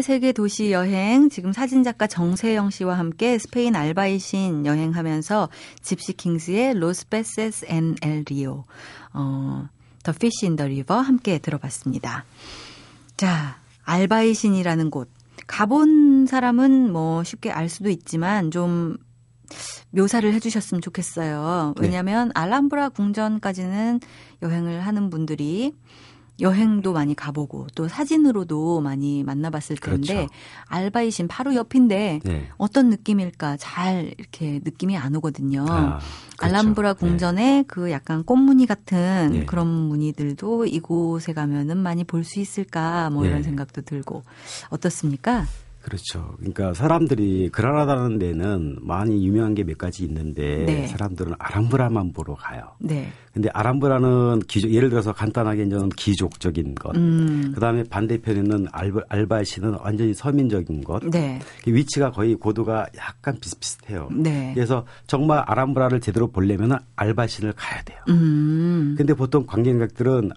세계 0.09 0.33
도시 0.33 0.73
여행 0.73 1.29
지금 1.29 1.53
사진작가 1.53 2.07
정세영 2.07 2.71
씨와 2.71 2.97
함께 2.97 3.37
스페인 3.37 3.77
알바이신 3.77 4.65
여행하면서 4.65 5.51
집시 5.83 6.15
킹스의 6.15 6.79
Los 6.79 7.11
Peces 7.11 7.67
en 7.69 7.97
el 7.97 8.25
Río 8.27 8.65
어, 9.13 9.69
The 10.03 10.13
Fish 10.13 10.47
in 10.47 10.56
the 10.56 10.69
River 10.69 10.99
함께 10.99 11.37
들어봤습니다. 11.37 12.25
자, 13.19 13.59
알바이신이라는 13.83 14.91
곳 14.91 15.11
가본 15.47 16.25
사람은 16.25 16.91
뭐 16.91 17.23
쉽게 17.23 17.51
알 17.51 17.69
수도 17.69 17.91
있지만 17.91 18.51
좀 18.51 18.97
묘사를 19.91 20.33
해주셨으면 20.33 20.81
좋겠어요. 20.81 21.75
네. 21.77 21.83
왜냐하면 21.83 22.31
알람브라 22.35 22.89
궁전까지는 22.91 24.01
여행을 24.41 24.81
하는 24.81 25.11
분들이 25.11 25.75
여행도 26.41 26.93
많이 26.93 27.15
가보고 27.15 27.67
또 27.75 27.89
사진으로도 27.89 28.81
많이 28.81 29.25
만나봤을 29.25 29.77
텐데 29.77 30.15
그렇죠. 30.15 30.33
알바이신 30.67 31.29
바로 31.29 31.55
옆인데 31.55 32.21
네. 32.23 32.49
어떤 32.57 32.91
느낌일까 32.91 33.57
잘 33.57 34.15
이렇게 34.19 34.61
느낌이 34.65 34.97
안 34.97 35.17
오거든요. 35.17 35.67
아, 35.69 35.99
그렇죠. 36.37 36.57
알람브라 36.57 36.95
네. 36.95 36.99
궁전의 37.01 37.65
그 37.67 37.91
약간 37.91 38.23
꽃무늬 38.25 38.67
같은 38.67 39.31
네. 39.33 39.45
그런 39.47 39.67
무늬들도 39.67 40.67
이곳에 40.67 41.33
가면은 41.33 41.77
많이 41.79 42.05
볼 42.05 42.25
수 42.25 42.41
있을까 42.41 43.11
뭐 43.11 43.23
네. 43.23 43.31
이런 43.31 43.43
생각도 43.43 43.83
들고 43.83 44.23
어떻습니까? 44.69 45.47
그렇죠. 45.89 46.35
그러니까 46.39 46.75
사람들이 46.75 47.49
그라나다는 47.51 48.19
데는 48.19 48.77
많이 48.83 49.25
유명한 49.25 49.55
게 49.55 49.65
몇 49.69 49.77
가지 49.77 50.05
있는데 50.05 50.65
네. 50.65 50.87
사람들은 50.87 51.35
아람브라만 51.39 52.13
보러 52.13 52.35
가요. 52.35 52.63
네. 52.79 53.09
근데 53.35 53.51
아람브라는 53.53 54.41
기족, 54.49 54.73
예를 54.73 54.89
들어서 54.91 55.13
간단하게 55.13 55.65
이제는 55.65 55.91
기족적인 55.91 56.75
것. 56.75 56.97
음. 56.97 57.53
그 57.55 57.61
다음에 57.61 57.85
반대편에는 57.85 58.67
알바, 58.73 59.03
알바시는 59.09 59.77
완전히 59.81 60.15
서민적인 60.15 60.83
것. 60.83 61.05
네. 61.05 61.39
그 61.63 61.73
위치가 61.73 62.11
거의 62.11 62.35
고도가 62.35 62.87
약간 62.97 63.39
비슷비슷해요. 63.41 64.09
네. 64.11 64.53
그래서 64.55 64.85
정말 65.07 65.45
아람브라를 65.47 66.01
제대로 66.01 66.29
보려면 66.29 66.79
알바신을 66.97 67.53
가야 67.53 67.83
돼요. 67.83 67.99
음. 68.09 68.95
근데 68.97 69.15
보통 69.15 69.45
관광객들은 69.47 70.31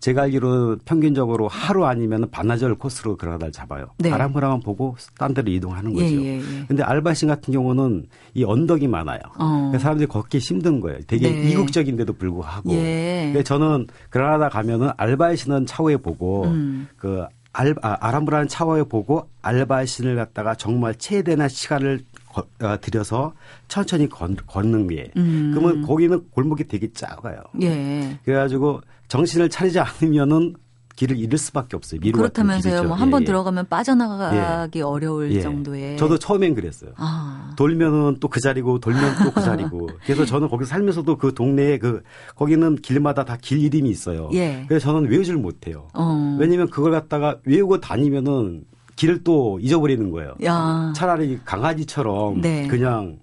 제가 0.00 0.22
알기로 0.22 0.78
평균적으로 0.84 1.48
하루 1.48 1.84
아니면 1.86 2.28
반나절 2.30 2.74
코스로 2.76 3.16
그라나다를 3.16 3.52
잡아요. 3.52 3.86
네. 3.98 4.10
아람브라만 4.10 4.60
보고 4.60 4.96
딴 5.18 5.34
데로 5.34 5.50
이동하는 5.50 5.96
예, 5.98 6.02
거죠. 6.02 6.14
예, 6.24 6.36
예. 6.38 6.42
근데 6.66 6.82
알바신 6.82 7.28
같은 7.28 7.52
경우는 7.52 8.06
이 8.34 8.44
언덕이 8.44 8.88
많아요. 8.88 9.20
어. 9.38 9.68
그래서 9.70 9.82
사람들이 9.82 10.06
걷기 10.08 10.38
힘든 10.38 10.80
거예요. 10.80 11.00
되게 11.06 11.30
네. 11.30 11.50
이국적인데도 11.50 12.12
불구하고. 12.14 12.70
예. 12.72 13.30
그래서 13.32 13.44
저는 13.44 13.86
그라나다 14.10 14.48
가면은 14.48 14.90
알바신은 14.96 15.66
차후에 15.66 15.96
보고 15.98 16.44
음. 16.44 16.88
그 16.96 17.24
알, 17.52 17.74
아, 17.82 18.10
람브라는 18.12 18.46
차후에 18.46 18.84
보고 18.84 19.28
알바신을 19.42 20.14
갖다가 20.16 20.54
정말 20.54 20.94
최대한 20.94 21.48
시간을 21.48 22.04
거- 22.32 22.46
어, 22.62 22.78
들여서 22.80 23.32
천천히 23.66 24.08
건, 24.08 24.36
걷는 24.46 24.86
게. 24.86 25.10
음. 25.16 25.50
그러면 25.54 25.82
거기는 25.82 26.22
골목이 26.30 26.64
되게 26.68 26.92
작아요. 26.92 27.40
예. 27.62 28.18
그래가지고 28.24 28.80
정신을 29.08 29.48
차리지 29.50 29.78
않으면은 29.80 30.54
길을 30.96 31.16
잃을 31.16 31.38
수밖에 31.38 31.76
없어요. 31.76 32.00
미루 32.00 32.20
같은 32.20 32.44
그렇다면서요. 32.44 32.88
뭐 32.88 32.96
한번 32.96 33.20
예, 33.20 33.22
예. 33.22 33.26
들어가면 33.26 33.68
빠져나가기 33.68 34.82
어려울 34.82 35.30
예. 35.32 35.40
정도의. 35.40 35.96
저도 35.96 36.18
처음엔 36.18 36.56
그랬어요. 36.56 36.90
아. 36.96 37.52
돌면은 37.56 38.16
또 38.18 38.26
그 38.28 38.40
자리고 38.40 38.80
돌면 38.80 39.14
또 39.22 39.30
그 39.30 39.40
자리고. 39.40 39.88
그래서 40.04 40.24
저는 40.24 40.48
거기 40.48 40.64
살면서도 40.64 41.16
그 41.16 41.32
동네에 41.34 41.78
그 41.78 42.02
거기는 42.34 42.74
길마다 42.76 43.24
다 43.24 43.36
길 43.36 43.60
이름이 43.62 43.88
있어요. 43.90 44.28
예. 44.34 44.64
그래서 44.66 44.90
저는 44.92 45.08
외우질 45.08 45.36
못해요. 45.36 45.86
어. 45.94 46.36
왜냐면 46.40 46.68
그걸 46.68 46.90
갖다가 46.90 47.36
외우고 47.44 47.80
다니면은 47.80 48.64
길을 48.96 49.22
또 49.22 49.60
잊어버리는 49.62 50.10
거예요. 50.10 50.34
야. 50.44 50.92
차라리 50.96 51.38
강아지처럼 51.44 52.40
네. 52.40 52.66
그냥 52.66 53.20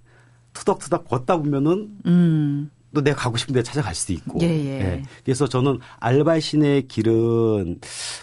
투덕투덕 0.54 1.10
걷다 1.10 1.36
보면은 1.36 1.90
음. 2.06 2.70
또 2.96 3.02
내가 3.04 3.18
가고 3.18 3.38
싶은 3.38 3.54
데 3.54 3.62
찾아갈 3.62 3.94
수도 3.94 4.14
있고. 4.14 4.40
예, 4.42 4.48
예. 4.48 5.04
그래서 5.24 5.48
저는 5.48 5.80
알바신의 6.00 6.88
길은 6.88 7.80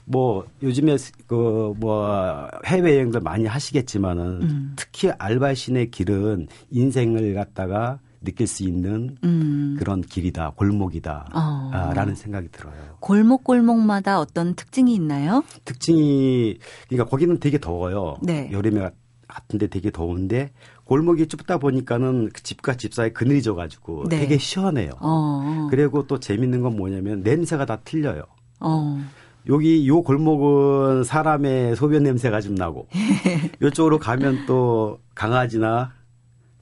뭐 0.06 0.44
요즘에 0.62 0.96
그 1.28 1.72
뭐 1.82 2.48
해외 2.64 2.94
여행들 2.94 3.20
많이 3.20 3.46
하시겠지만은 3.46 4.24
음. 4.42 4.72
특히 4.76 5.10
알바신의 5.10 5.90
길은 5.90 6.48
인생을 6.70 7.34
갖다가 7.34 7.98
느낄 8.20 8.46
수 8.46 8.62
있는 8.62 9.16
음. 9.24 9.74
그런 9.78 10.00
길이다, 10.00 10.52
골목이다, 10.54 11.30
어. 11.34 11.70
아, 11.72 11.92
라는 11.92 12.14
생각이 12.14 12.48
들어요. 12.52 12.74
골목 13.00 13.42
골목마다 13.42 14.20
어떤 14.20 14.54
특징이 14.54 14.94
있나요? 14.94 15.42
특징이 15.64 16.56
그러니까 16.88 17.10
거기는 17.10 17.40
되게 17.40 17.58
더워요. 17.58 18.16
네. 18.22 18.48
여름에 18.52 18.90
같은데 19.26 19.66
되게 19.66 19.90
더운데 19.90 20.52
골목이 20.84 21.26
좁다 21.26 21.58
보니까는 21.58 22.30
그 22.32 22.42
집과 22.42 22.76
집 22.76 22.94
사이 22.94 23.12
그늘이 23.12 23.42
져가지고 23.42 24.08
네. 24.08 24.20
되게 24.20 24.38
시원해요. 24.38 24.92
어. 25.00 25.68
그리고 25.70 26.06
또 26.06 26.18
재밌는 26.18 26.60
건 26.60 26.76
뭐냐면 26.76 27.22
냄새가 27.22 27.64
다 27.66 27.78
틀려요. 27.84 28.24
어. 28.60 29.00
여기 29.48 29.88
요 29.88 30.02
골목은 30.02 31.04
사람의 31.04 31.76
소변 31.76 32.04
냄새가 32.04 32.40
좀 32.40 32.54
나고 32.54 32.86
이쪽으로 33.62 33.98
가면 33.98 34.46
또 34.46 35.00
강아지나 35.14 35.92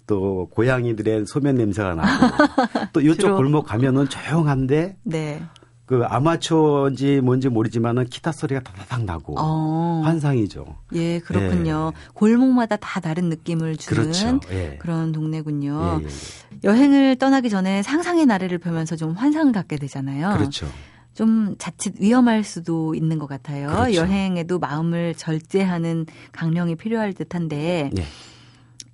또 0.06 0.48
고양이들의 0.50 1.26
소변 1.26 1.56
냄새가 1.56 1.94
나고 1.94 2.08
또 2.92 3.00
이쪽 3.00 3.20
주로. 3.20 3.36
골목 3.36 3.66
가면은 3.66 4.08
조용한데 4.08 4.96
네. 5.04 5.42
그 5.90 6.04
아마추어인지 6.04 7.20
뭔지 7.20 7.48
모르지만은 7.48 8.04
기타 8.04 8.30
소리가 8.30 8.60
다다닥 8.60 9.02
나고 9.06 9.34
어. 9.36 10.02
환상이죠. 10.04 10.76
예, 10.94 11.18
그렇군요. 11.18 11.92
골목마다 12.14 12.76
다 12.76 13.00
다른 13.00 13.28
느낌을 13.28 13.76
주는 13.76 14.02
그렇죠. 14.04 14.38
예. 14.52 14.78
런 14.84 15.10
동네군요. 15.10 15.98
예, 16.00 16.04
예, 16.04 16.06
예. 16.06 16.58
여행을 16.62 17.16
떠나기 17.16 17.50
전에 17.50 17.82
상상의 17.82 18.26
나래를 18.26 18.58
펴면서 18.58 18.94
좀 18.94 19.14
환상을 19.14 19.52
갖게 19.52 19.78
되잖아요. 19.78 20.36
그렇죠. 20.36 20.68
좀 21.12 21.56
자칫 21.58 21.94
위험할 21.98 22.44
수도 22.44 22.94
있는 22.94 23.18
것 23.18 23.26
같아요. 23.26 23.66
그렇죠. 23.70 23.96
여행에도 23.96 24.60
마음을 24.60 25.16
절제하는 25.16 26.06
강령이 26.30 26.76
필요할 26.76 27.14
듯한데 27.14 27.90
예. 27.98 28.04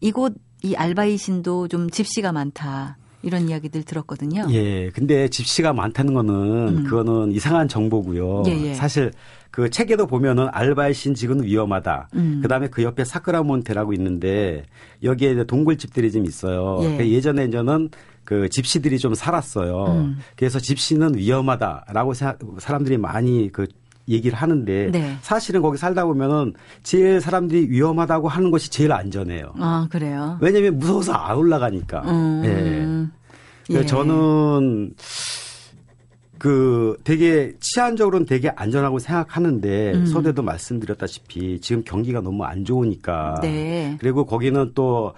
이곳 0.00 0.32
이 0.62 0.74
알바이신도 0.74 1.68
좀 1.68 1.90
집시가 1.90 2.32
많다 2.32 2.97
이런 3.26 3.49
이야기들 3.49 3.82
들었거든요. 3.82 4.47
예. 4.50 4.91
근데 4.91 5.28
집시가 5.28 5.73
많다는 5.73 6.15
거는 6.15 6.34
음. 6.78 6.84
그거는 6.84 7.32
이상한 7.32 7.67
정보고요. 7.67 8.45
예, 8.47 8.69
예. 8.69 8.75
사실 8.75 9.10
그 9.50 9.69
책에도 9.69 10.06
보면은 10.06 10.49
알바의 10.52 10.95
신직은 10.95 11.43
위험하다. 11.43 12.10
음. 12.15 12.39
그다음에 12.41 12.69
그 12.69 12.84
옆에 12.84 13.04
사쿠라몬테라고 13.04 13.93
있는데 13.95 14.65
여기에 15.02 15.32
이제 15.32 15.45
동굴집들이 15.45 16.12
좀 16.12 16.25
있어요. 16.25 16.78
예. 16.82 16.97
그 16.99 17.10
예전에 17.10 17.50
저는 17.50 17.91
그 18.25 18.49
집시들이 18.49 18.99
좀 18.99 19.15
살았어요. 19.15 19.84
음. 19.86 20.19
그래서 20.36 20.60
집시는 20.60 21.17
위험하다라고 21.17 22.12
사람들이 22.58 22.97
많이 22.97 23.50
그 23.52 23.67
얘기를 24.08 24.39
하는데 24.39 24.91
네. 24.93 25.17
사실은 25.21 25.62
거기 25.62 25.78
살다 25.78 26.04
보면은 26.04 26.54
제일 26.82 27.21
사람들이 27.21 27.69
위험하다고 27.71 28.28
하는 28.28 28.50
곳이 28.50 28.71
제일 28.71 28.93
안전해요. 28.93 29.52
아 29.58 29.89
그래요. 29.91 30.39
왜냐면 30.41 30.78
무서워서 30.78 31.12
안 31.12 31.36
올라가니까. 31.36 32.02
음. 32.02 32.43
예. 32.45 33.15
예. 33.70 33.86
저는 33.86 34.94
그 36.38 36.96
되게 37.04 37.54
치안적으로는 37.60 38.26
되게 38.26 38.50
안전하고 38.50 38.98
생각하는데 38.98 39.92
음. 39.94 40.06
서대도 40.06 40.42
말씀드렸다시피 40.42 41.60
지금 41.60 41.82
경기가 41.84 42.20
너무 42.20 42.44
안 42.44 42.64
좋으니까. 42.64 43.40
네. 43.42 43.96
그리고 44.00 44.24
거기는 44.26 44.72
또 44.74 45.14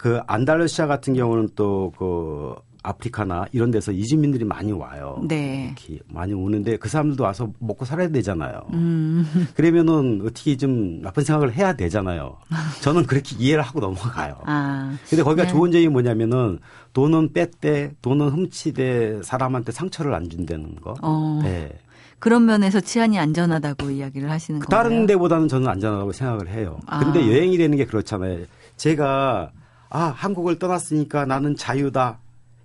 그 0.00 0.18
안달루시아 0.26 0.86
같은 0.86 1.12
경우는 1.12 1.50
또그 1.54 2.54
아프리카나 2.82 3.44
이런 3.52 3.70
데서 3.70 3.92
이주민들이 3.92 4.46
많이 4.46 4.72
와요. 4.72 5.22
네. 5.28 5.74
이렇게 5.78 6.02
많이 6.08 6.32
오는데 6.32 6.78
그 6.78 6.88
사람들도 6.88 7.22
와서 7.22 7.52
먹고 7.58 7.84
살아야 7.84 8.08
되잖아요. 8.08 8.62
음. 8.72 9.26
그러면은 9.54 10.22
어떻게 10.24 10.56
좀 10.56 11.02
나쁜 11.02 11.22
생각을 11.22 11.52
해야 11.52 11.74
되잖아요. 11.74 12.38
저는 12.80 13.04
그렇게 13.04 13.36
이해를 13.36 13.62
하고 13.62 13.80
넘어가요. 13.80 14.40
아. 14.46 14.96
근데 15.10 15.22
거기가 15.22 15.42
네. 15.42 15.50
좋은 15.50 15.70
점이 15.70 15.88
뭐냐면은 15.88 16.58
돈은 16.92 17.32
뺐대, 17.32 17.92
돈은 18.02 18.28
훔치대, 18.30 19.22
사람한테 19.22 19.72
상처를 19.72 20.14
안 20.14 20.28
준다는 20.28 20.74
거. 20.76 20.94
어. 21.02 21.40
네. 21.42 21.78
그런 22.18 22.44
면에서 22.44 22.80
치안이 22.80 23.18
안전하다고 23.18 23.90
이야기를 23.90 24.30
하시는 24.30 24.60
건가요? 24.60 24.82
다른 24.82 25.06
데보다는 25.06 25.48
저는 25.48 25.68
안전하다고 25.68 26.12
생각을 26.12 26.48
해요. 26.48 26.78
아. 26.86 27.00
근데 27.00 27.26
여행이라는 27.26 27.78
게 27.78 27.86
그렇잖아요. 27.86 28.44
제가 28.76 29.50
아 29.88 30.00
한국을 30.04 30.58
떠났으니까 30.58 31.24
나는 31.24 31.56
자유다. 31.56 32.18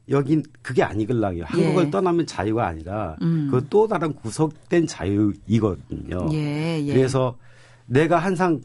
여긴 0.09 0.43
그게 0.61 0.83
아니글랑요. 0.83 1.45
한국을 1.45 1.85
예. 1.85 1.89
떠나면 1.89 2.27
자유가 2.27 2.67
아니라 2.67 3.15
음. 3.21 3.47
그또 3.49 3.87
다른 3.87 4.13
구속된 4.13 4.85
자유이거든요. 4.85 6.29
예, 6.33 6.79
예. 6.85 6.93
그래서 6.93 7.37
내가 7.87 8.17
항상 8.19 8.61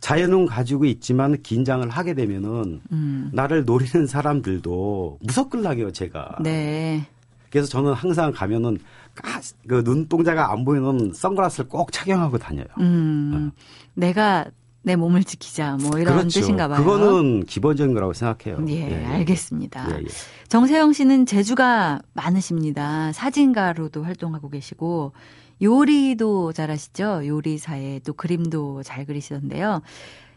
자유는 0.00 0.46
가지고 0.46 0.84
있지만 0.84 1.40
긴장을 1.42 1.88
하게 1.88 2.14
되면은 2.14 2.80
음. 2.92 3.30
나를 3.32 3.64
노리는 3.64 4.06
사람들도 4.06 5.18
무섭글랑요 5.22 5.92
제가. 5.92 6.36
네. 6.40 7.06
그래서 7.50 7.68
저는 7.68 7.92
항상 7.94 8.32
가면은 8.32 8.78
아, 9.22 9.40
그 9.66 9.82
눈동자가 9.84 10.52
안 10.52 10.64
보이는 10.64 11.12
선글라스를 11.12 11.68
꼭 11.68 11.90
착용하고 11.92 12.38
다녀요. 12.38 12.66
음. 12.78 13.50
내가 13.94 14.46
내 14.82 14.96
몸을 14.96 15.24
지키자 15.24 15.76
뭐 15.82 15.98
이런 15.98 16.14
어. 16.14 16.16
그렇죠. 16.18 16.40
뜻인가 16.40 16.68
봐요. 16.68 16.78
그거는 16.78 17.44
기본적인 17.44 17.94
거라고 17.94 18.12
생각해요. 18.12 18.64
예, 18.68 19.04
알겠습니다. 19.04 19.86
예, 19.90 20.02
예. 20.02 20.06
정세영 20.48 20.92
씨는 20.92 21.26
재주가 21.26 22.00
많으십니다. 22.14 23.12
사진가로도 23.12 24.04
활동하고 24.04 24.48
계시고 24.48 25.12
요리도 25.60 26.52
잘하시죠. 26.52 27.26
요리사에 27.26 28.00
또 28.04 28.12
그림도 28.12 28.82
잘 28.82 29.04
그리시던데요. 29.04 29.82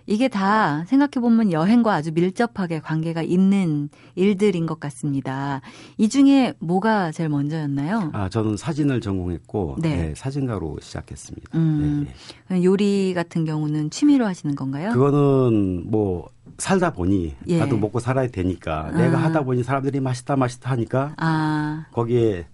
이게 0.07 0.27
다 0.27 0.83
생각해보면 0.85 1.51
여행과 1.51 1.93
아주 1.93 2.11
밀접하게 2.11 2.79
관계가 2.79 3.21
있는 3.21 3.89
일들인 4.15 4.65
것 4.65 4.79
같습니다. 4.79 5.61
이 5.97 6.09
중에 6.09 6.53
뭐가 6.59 7.11
제일 7.11 7.29
먼저였나요? 7.29 8.09
아, 8.13 8.27
저는 8.27 8.57
사진을 8.57 8.99
전공했고 9.01 9.77
네. 9.79 9.95
네, 9.95 10.13
사진가로 10.15 10.79
시작했습니다. 10.81 11.57
음. 11.57 12.07
예, 12.51 12.57
예. 12.57 12.63
요리 12.63 13.13
같은 13.13 13.45
경우는 13.45 13.89
취미로 13.91 14.25
하시는 14.25 14.55
건가요? 14.55 14.91
그거는 14.91 15.89
뭐 15.89 16.29
살다 16.57 16.93
보니 16.93 17.35
예. 17.47 17.59
나도 17.59 17.77
먹고 17.77 17.99
살아야 17.99 18.27
되니까 18.27 18.87
아. 18.87 18.91
내가 18.91 19.17
하다 19.17 19.43
보니 19.43 19.63
사람들이 19.63 19.99
맛있다 19.99 20.35
맛있다 20.35 20.71
하니까 20.71 21.13
아, 21.17 21.85
거기에 21.91 22.47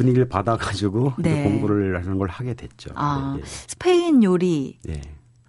분위기를 0.00 0.28
받아가지고 0.28 1.14
네. 1.18 1.42
공부를 1.44 1.96
하는 2.02 2.18
걸 2.18 2.28
하게 2.28 2.54
됐죠. 2.54 2.90
아, 2.94 3.36
예, 3.38 3.42
스페인 3.44 4.22
요리 4.22 4.78
예. 4.88 4.94
예. 4.94 5.00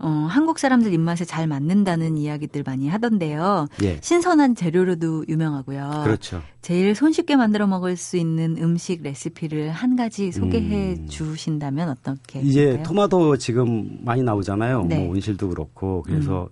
어, 0.04 0.08
한국 0.08 0.58
사람들 0.58 0.92
입맛에 0.94 1.26
잘 1.26 1.46
맞는다는 1.46 2.18
이야기들 2.18 2.64
많이 2.66 2.90
하던데요. 2.90 3.68
예. 3.84 4.00
신선한 4.02 4.56
재료로도 4.56 5.26
유명하고요. 5.28 6.02
그렇죠. 6.04 6.42
제일 6.64 6.96
손쉽게 6.96 7.36
만들어 7.36 7.68
먹을 7.68 7.96
수 7.96 8.18
있는 8.18 8.58
음식 8.58 9.04
레시피를 9.04 9.70
한 9.70 9.96
가지 9.96 10.32
소개해 10.32 10.94
음. 10.94 11.08
주신다면 11.08 11.90
어떻게 11.90 12.42
이제 12.42 12.66
될까요? 12.66 12.84
토마토 12.84 13.38
지금 13.38 14.00
많이 14.02 14.24
나오잖아요. 14.24 14.86
네. 14.86 14.98
음. 14.98 15.04
뭐 15.04 15.12
온실도 15.12 15.50
그렇고 15.50 16.02
그래서 16.02 16.50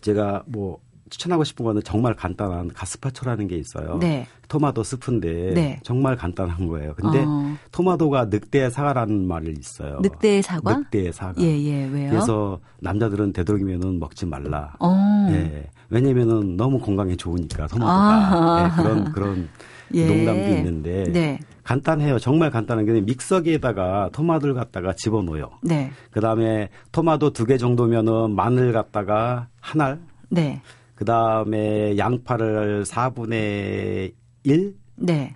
제가 0.00 0.42
뭐 0.46 0.80
추천하고 1.10 1.44
싶은 1.44 1.64
거는 1.64 1.82
정말 1.84 2.14
간단한 2.14 2.68
가스파초라는 2.72 3.46
게 3.46 3.56
있어요. 3.56 3.98
네. 3.98 4.26
토마토 4.48 4.82
스프인데 4.82 5.52
네. 5.54 5.80
정말 5.82 6.16
간단한 6.16 6.66
거예요. 6.68 6.94
근데 6.94 7.24
어, 7.26 7.56
토마토가 7.72 8.26
늑대의 8.26 8.70
사과라는 8.70 9.26
말이 9.26 9.52
있어요. 9.58 9.98
늑대의 10.02 10.42
사과? 10.42 10.78
늑대의 10.78 11.12
사과. 11.12 11.40
예, 11.42 11.46
예, 11.46 11.84
왜요? 11.86 12.10
그래서 12.10 12.58
남자들은 12.80 13.32
되도록이면은 13.32 13.98
먹지 13.98 14.26
말라. 14.26 14.74
어. 14.80 15.26
예. 15.30 15.68
왜냐면은 15.90 16.56
너무 16.56 16.78
건강에 16.80 17.14
좋으니까 17.16 17.66
토마토가 17.66 17.92
아하. 17.92 18.64
예, 18.64 18.82
그런 18.82 19.12
그런 19.12 19.48
예. 19.94 20.06
농담도 20.06 20.48
있는데 20.56 21.04
네. 21.12 21.38
간단해요. 21.62 22.18
정말 22.18 22.50
간단한 22.50 22.84
게 22.86 23.00
믹서기에다가 23.02 24.10
토마토를 24.12 24.54
갖다가 24.54 24.94
집어넣어요. 24.94 25.50
네. 25.62 25.90
그다음에 26.10 26.70
토마토 26.92 27.30
두 27.32 27.44
개 27.46 27.56
정도면은 27.58 28.34
마늘 28.34 28.72
갖다가 28.72 29.48
한 29.60 29.80
알, 29.80 30.00
네. 30.30 30.60
그 30.94 31.04
다음에 31.04 31.96
양파를 31.98 32.84
4분의 32.84 34.12
1, 34.44 34.76
네. 34.96 35.34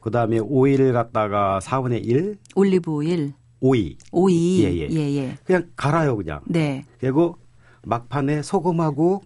그 0.00 0.10
다음에 0.10 0.38
오이를 0.38 0.92
갖다가 0.92 1.58
4분의 1.62 2.04
1, 2.04 2.36
올리브 2.54 2.90
오일, 2.90 3.32
오이. 3.60 3.96
오이. 4.12 4.64
예, 4.64 4.74
예. 4.74 4.88
예, 4.90 5.16
예. 5.16 5.36
그냥 5.44 5.70
갈아요, 5.76 6.16
그냥. 6.16 6.40
네. 6.46 6.84
그리고 7.00 7.36
막판에 7.84 8.42
소금하고 8.42 9.22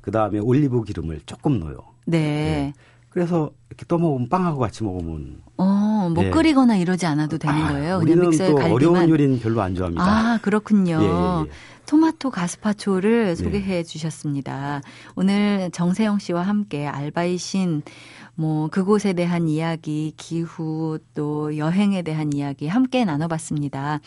그 0.00 0.10
다음에 0.10 0.38
올리브 0.38 0.84
기름을 0.84 1.20
조금 1.26 1.58
넣어요. 1.58 1.78
네. 2.06 2.72
그래서 3.10 3.50
이렇게 3.68 3.84
떠먹으면 3.86 4.28
빵하고 4.28 4.58
같이 4.60 4.84
먹으면 4.84 5.42
어, 5.56 6.08
뭐 6.14 6.24
예. 6.24 6.30
끓이거나 6.30 6.76
이러지 6.76 7.06
않아도 7.06 7.38
되는 7.38 7.56
아, 7.56 7.68
거예요. 7.68 7.98
그냥 7.98 8.02
우리는 8.02 8.30
믹서에 8.30 8.48
또 8.48 8.54
갈기만. 8.54 8.72
어려운 8.72 9.08
요리는 9.08 9.40
별로 9.40 9.60
안 9.62 9.74
좋아합니다. 9.74 10.04
아, 10.04 10.38
그렇군요. 10.40 10.98
예, 11.00 11.04
예, 11.04 11.46
예. 11.46 11.50
토마토 11.86 12.30
가스파초를 12.30 13.26
네. 13.26 13.34
소개해 13.36 13.82
주셨습니다. 13.84 14.82
오늘 15.14 15.70
정세영 15.72 16.18
씨와 16.18 16.42
함께 16.42 16.86
알바이신 16.86 17.82
뭐 18.34 18.68
그곳에 18.68 19.14
대한 19.14 19.48
이야기, 19.48 20.12
기후 20.16 20.98
또 21.14 21.56
여행에 21.56 22.02
대한 22.02 22.32
이야기 22.32 22.68
함께 22.68 23.04
나눠봤습니다. 23.04 24.00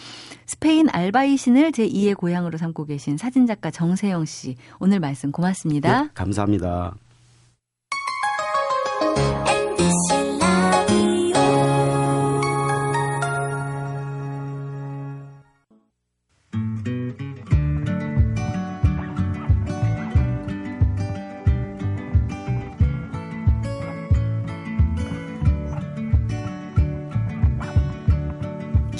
스페인 0.45 0.87
알바이신을 0.89 1.71
제 1.71 1.87
2의 1.87 2.15
고향으로 2.15 2.57
삼고 2.57 2.85
계신 2.85 3.17
사진작가 3.17 3.71
정세영 3.71 4.25
씨 4.25 4.55
오늘 4.79 4.99
말씀 4.99 5.31
고맙습니다. 5.31 6.03
네, 6.03 6.09
감사합니다. 6.13 6.93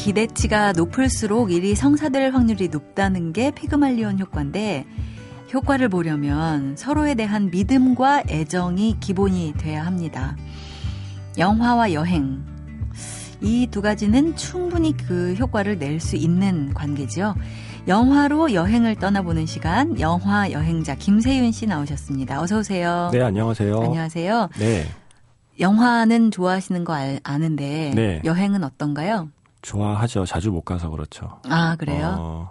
기대치가 0.09 0.71
높을수록 0.71 1.51
일이 1.51 1.75
성사될 1.75 2.33
확률이 2.33 2.69
높다는 2.69 3.31
게 3.31 3.51
피그말리온 3.51 4.19
효과인데 4.19 4.85
효과를 5.53 5.89
보려면 5.89 6.75
서로에 6.77 7.15
대한 7.15 7.49
믿음과 7.49 8.23
애정이 8.29 8.97
기본이 8.99 9.53
돼야 9.57 9.85
합니다. 9.85 10.35
영화와 11.37 11.93
여행. 11.93 12.43
이 13.41 13.67
두 13.71 13.81
가지는 13.81 14.35
충분히 14.35 14.95
그 14.95 15.33
효과를 15.35 15.77
낼 15.79 15.99
수 16.01 16.17
있는 16.17 16.73
관계죠. 16.73 17.35
영화로 17.87 18.53
여행을 18.53 18.97
떠나보는 18.97 19.45
시간, 19.45 19.97
영화 19.99 20.51
여행자 20.51 20.95
김세윤 20.95 21.51
씨 21.53 21.65
나오셨습니다. 21.65 22.41
어서 22.41 22.59
오세요. 22.59 23.09
네, 23.13 23.21
안녕하세요. 23.21 23.79
안녕하세요. 23.81 24.49
네, 24.59 24.85
영화는 25.59 26.31
좋아하시는 26.31 26.83
거 26.83 26.93
알- 26.93 27.21
아는데 27.23 27.93
네. 27.95 28.21
여행은 28.25 28.63
어떤가요? 28.65 29.29
좋아하죠. 29.61 30.25
자주 30.25 30.51
못 30.51 30.61
가서 30.61 30.89
그렇죠. 30.89 31.39
아 31.49 31.75
그래요? 31.77 32.15
어, 32.19 32.49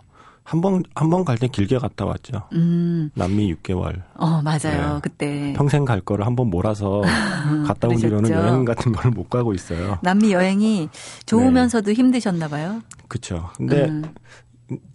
한 0.48 0.62
번, 0.62 0.82
한 0.94 1.10
번갈때 1.10 1.48
길게 1.48 1.76
갔다 1.76 2.06
왔죠. 2.06 2.42
음, 2.54 3.10
남미 3.14 3.54
6개월. 3.56 4.00
어 4.14 4.40
맞아요. 4.40 4.94
네. 4.94 5.00
그때 5.02 5.52
평생 5.54 5.84
갈 5.84 6.00
거를 6.00 6.24
한 6.24 6.34
번 6.36 6.48
몰아서 6.48 7.02
갔다 7.66 7.86
온 7.88 7.96
뒤로는. 7.96 8.30
여행 8.30 8.64
같은 8.64 8.92
걸 8.92 9.12
못 9.12 9.28
가고 9.28 9.52
있어요. 9.52 9.98
남미 10.02 10.32
여행이 10.32 10.88
좋으면서도 11.26 11.92
힘드셨나 11.92 12.48
봐요. 12.48 12.80
그쵸. 13.08 13.50
근데 13.58 13.88
음, 13.90 14.04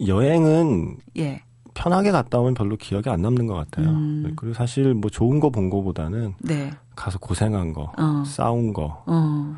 여행은 0.04 0.96
예, 1.18 1.42
편하게 1.74 2.10
갔다 2.10 2.38
오면 2.40 2.54
별로 2.54 2.76
기억에 2.76 3.04
안 3.06 3.22
남는 3.22 3.46
것 3.46 3.54
같아요. 3.54 3.90
음. 3.90 4.32
그리고 4.36 4.54
사실 4.54 4.92
뭐 4.94 5.08
좋은 5.10 5.38
거 5.38 5.50
본 5.50 5.70
거보다는 5.70 6.34
네, 6.40 6.72
가서 6.96 7.18
고생한 7.20 7.72
거, 7.72 7.92
어. 7.96 8.24
싸운 8.26 8.72
거, 8.72 9.04
어 9.06 9.56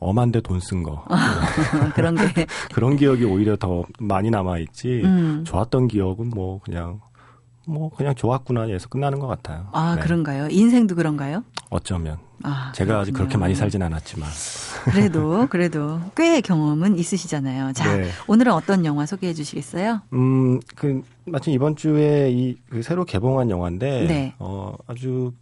엄한데 0.00 0.40
돈 0.42 0.60
쓴 0.60 0.82
거. 0.82 1.04
그런 1.94 2.14
게, 2.16 2.46
그런 2.74 2.96
기억이 2.96 3.24
오히려 3.24 3.56
더 3.56 3.84
많이 4.00 4.30
남아있지. 4.30 5.02
음, 5.04 5.44
좋았던 5.46 5.88
기억은 5.88 6.30
뭐 6.30 6.60
그냥 6.60 7.00
뭐 7.66 7.90
그냥 7.90 8.14
좋았구나 8.14 8.62
해서 8.62 8.88
끝나는 8.88 9.18
것 9.18 9.26
같아요. 9.26 9.68
아 9.72 9.94
네. 9.96 10.00
그런가요? 10.02 10.48
인생도 10.50 10.94
그런가요? 10.94 11.44
어쩌면 11.70 12.16
아, 12.42 12.72
제가 12.74 13.00
아직 13.00 13.12
그렇게 13.12 13.28
그렇군요. 13.30 13.40
많이 13.40 13.54
살진 13.54 13.82
않았지만 13.82 14.26
그래도 14.84 15.46
그래도 15.50 16.00
꽤 16.16 16.40
경험은 16.40 16.96
있으시잖아요. 16.96 17.72
자, 17.74 17.94
네. 17.96 18.08
오늘은 18.26 18.52
어떤 18.54 18.86
영화 18.86 19.04
소개해 19.04 19.34
주시겠어요? 19.34 20.00
음 20.14 20.60
그 20.76 21.02
마침 21.26 21.52
이번 21.52 21.76
주에 21.76 22.30
이 22.32 22.56
그 22.70 22.80
새로 22.82 23.04
개봉한 23.04 23.50
영화인데 23.50 24.06
네. 24.06 24.34
어 24.38 24.74
아주 24.86 25.32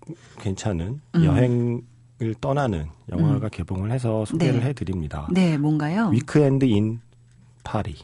괜찮은 0.40 1.00
음. 1.14 1.24
여행 1.24 1.82
을 2.22 2.34
떠나는 2.40 2.86
영화가 3.12 3.50
개봉을 3.50 3.90
해서 3.90 4.24
소개를 4.24 4.60
네. 4.60 4.66
해드립니다. 4.66 5.28
네, 5.30 5.58
뭔가요? 5.58 6.08
Weekend 6.08 6.64
in 6.64 7.00
파리. 7.62 7.94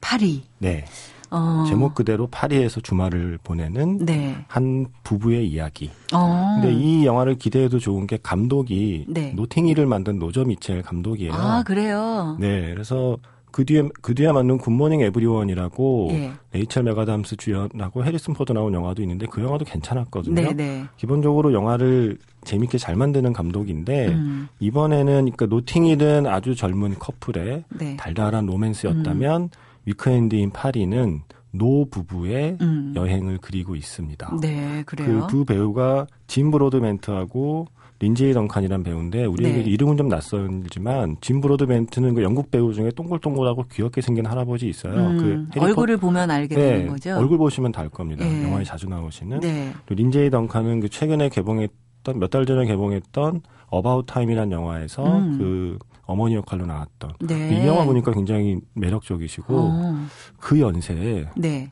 파리. 0.00 0.42
네 0.58 0.84
어, 1.30 1.64
제목 1.68 1.94
그대로 1.94 2.26
파리에서 2.26 2.80
주말을 2.80 3.38
보내는 3.44 4.04
네. 4.06 4.44
한 4.48 4.86
부부의 5.04 5.48
이야기. 5.48 5.90
어. 6.12 6.58
근데 6.60 6.72
이 6.72 7.06
영화를 7.06 7.36
기대해도 7.36 7.78
좋은 7.78 8.06
게 8.06 8.18
감독이 8.22 9.04
네. 9.08 9.32
노팅힐을 9.34 9.86
만든 9.86 10.18
노저 10.18 10.44
미첼 10.44 10.82
감독이에요. 10.82 11.32
아 11.32 11.62
그래요. 11.62 12.36
네, 12.40 12.72
그래서 12.72 13.18
그 13.54 13.64
뒤에 13.64 13.88
그 14.02 14.16
뒤에 14.16 14.32
만든 14.32 14.58
Good 14.58 14.73
Morning 14.73 15.00
Everyone이라고 15.00 16.08
예. 16.10 16.32
레이첼 16.50 16.82
맥아담스 16.82 17.36
주연하고 17.36 18.04
해리슨 18.04 18.34
포드 18.34 18.50
나온 18.50 18.74
영화도 18.74 19.00
있는데 19.02 19.26
그 19.30 19.40
영화도 19.42 19.64
괜찮았거든요. 19.64 20.34
네, 20.34 20.52
네. 20.52 20.84
기본적으로 20.96 21.52
영화를 21.52 22.18
재밌게 22.42 22.78
잘 22.78 22.96
만드는 22.96 23.32
감독인데 23.32 24.08
음, 24.08 24.48
이번에는 24.58 25.06
그러니까 25.06 25.46
노팅힐은 25.46 26.26
아주 26.26 26.56
젊은 26.56 26.96
커플의 26.98 27.62
네. 27.78 27.96
달달한 27.96 28.46
로맨스였다면 28.46 29.50
Weekend 29.84 30.35
in 30.35 30.50
파리는 30.50 31.20
노 31.52 31.88
부부의 31.88 32.58
음. 32.60 32.92
여행을 32.96 33.38
그리고 33.40 33.76
있습니다. 33.76 34.36
네, 34.40 34.82
그래요. 34.84 35.20
그 35.20 35.26
두 35.28 35.44
배우가 35.44 36.08
짐 36.26 36.50
브로드벤트하고 36.50 37.68
린제이 38.00 38.32
던칸이란 38.34 38.82
배우인데 38.82 39.24
우리에게 39.24 39.58
네. 39.62 39.70
이름은 39.70 39.96
좀 39.96 40.08
낯설지만 40.08 41.16
짐 41.20 41.40
브로드벤트는 41.40 42.14
그 42.14 42.22
영국 42.22 42.50
배우 42.50 42.74
중에 42.74 42.90
동글동글하고 42.90 43.66
귀엽게 43.72 44.00
생긴 44.00 44.26
할아버지 44.26 44.68
있어요. 44.68 44.94
음, 44.94 45.48
그 45.52 45.60
얼굴을 45.60 45.96
보면 45.98 46.30
알게 46.30 46.54
네, 46.56 46.60
되는 46.78 46.88
거죠. 46.88 47.16
얼굴 47.16 47.38
보시면 47.38 47.70
다 47.72 47.82
알 47.82 47.88
겁니다. 47.88 48.24
예. 48.26 48.42
영화에 48.44 48.64
자주 48.64 48.88
나오시는. 48.88 49.40
네. 49.40 49.72
또 49.86 49.94
린제이 49.94 50.28
던칸은 50.30 50.80
그 50.80 50.88
최근에 50.88 51.28
개봉했던 51.28 52.18
몇 52.18 52.30
달 52.30 52.44
전에 52.46 52.66
개봉했던 52.66 53.42
About 53.68 54.06
Time이라는 54.06 54.50
영화에서 54.52 55.18
음. 55.18 55.38
그 55.38 55.78
어머니 56.06 56.34
역할로 56.34 56.66
나왔던 56.66 57.12
네. 57.20 57.62
이 57.62 57.66
영화 57.66 57.84
보니까 57.84 58.12
굉장히 58.12 58.58
매력적이시고 58.74 59.54
어, 59.56 60.06
그 60.38 60.60
연세에 60.60 61.26
네. 61.36 61.70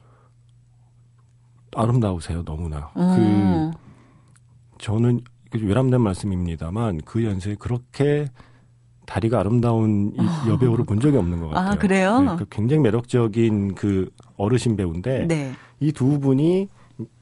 아름다우세요 1.74 2.42
너무나. 2.44 2.90
어, 2.94 3.16
그 3.16 3.70
저는 4.78 5.20
그 5.24 5.31
외람된 5.60 6.00
말씀입니다만 6.00 7.00
그 7.04 7.24
연세에 7.24 7.56
그렇게 7.58 8.26
다리가 9.06 9.40
아름다운 9.40 10.12
이 10.14 10.48
여배우를 10.48 10.84
본 10.84 11.00
적이 11.00 11.18
없는 11.18 11.40
것 11.40 11.50
아, 11.50 11.64
같아요. 11.64 11.78
그래요? 11.78 12.20
네, 12.20 12.36
그 12.38 12.46
굉장히 12.48 12.82
매력적인 12.82 13.74
그 13.74 14.10
어르신 14.36 14.76
배우인데 14.76 15.26
네. 15.26 15.52
이두 15.80 16.20
분이 16.20 16.68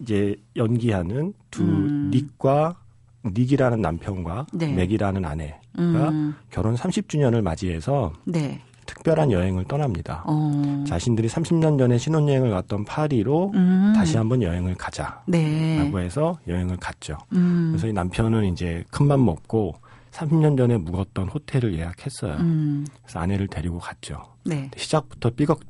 이제 0.00 0.36
연기하는 0.56 1.32
두 1.50 1.62
음. 1.62 2.10
닉과 2.12 2.76
닉이라는 3.24 3.80
남편과 3.80 4.46
네. 4.52 4.72
맥이라는 4.72 5.24
아내가 5.24 5.58
음, 5.78 6.34
결혼 6.50 6.74
30주년을 6.74 7.42
맞이해서 7.42 8.12
네. 8.24 8.60
특별한 8.90 9.31
여행을 9.31 9.64
떠납니다. 9.64 10.24
어. 10.26 10.85
자신들이 10.87 11.29
30년 11.29 11.79
전에 11.79 11.96
신혼여행을 11.96 12.50
갔던 12.50 12.85
파리로 12.85 13.53
음. 13.55 13.92
다시 13.94 14.16
한번 14.16 14.42
여행을 14.42 14.74
가자라고 14.74 15.22
네. 15.29 15.90
해서 15.96 16.38
여행을 16.48 16.76
갔죠. 16.79 17.16
음. 17.33 17.68
그래서 17.70 17.87
이 17.87 17.92
남편은 17.92 18.46
이제 18.46 18.85
큰맘 18.90 19.24
먹고 19.24 19.76
30년 20.11 20.57
전에 20.57 20.76
묵었던 20.76 21.29
호텔을 21.29 21.72
예약했어요. 21.79 22.35
음. 22.38 22.85
그래서 23.03 23.20
아내를 23.20 23.46
데리고 23.46 23.79
갔죠. 23.79 24.24
네. 24.44 24.68
시작부터 24.76 25.31
삐걱 25.31 25.61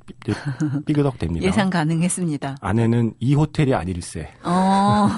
삐그덕 0.87 1.19
됩니다. 1.19 1.45
예상 1.47 1.69
가능했습니다. 1.69 2.57
아내는 2.63 3.13
이 3.21 3.35
호텔이 3.35 3.75
아닐세. 3.75 4.31
어. 4.45 5.09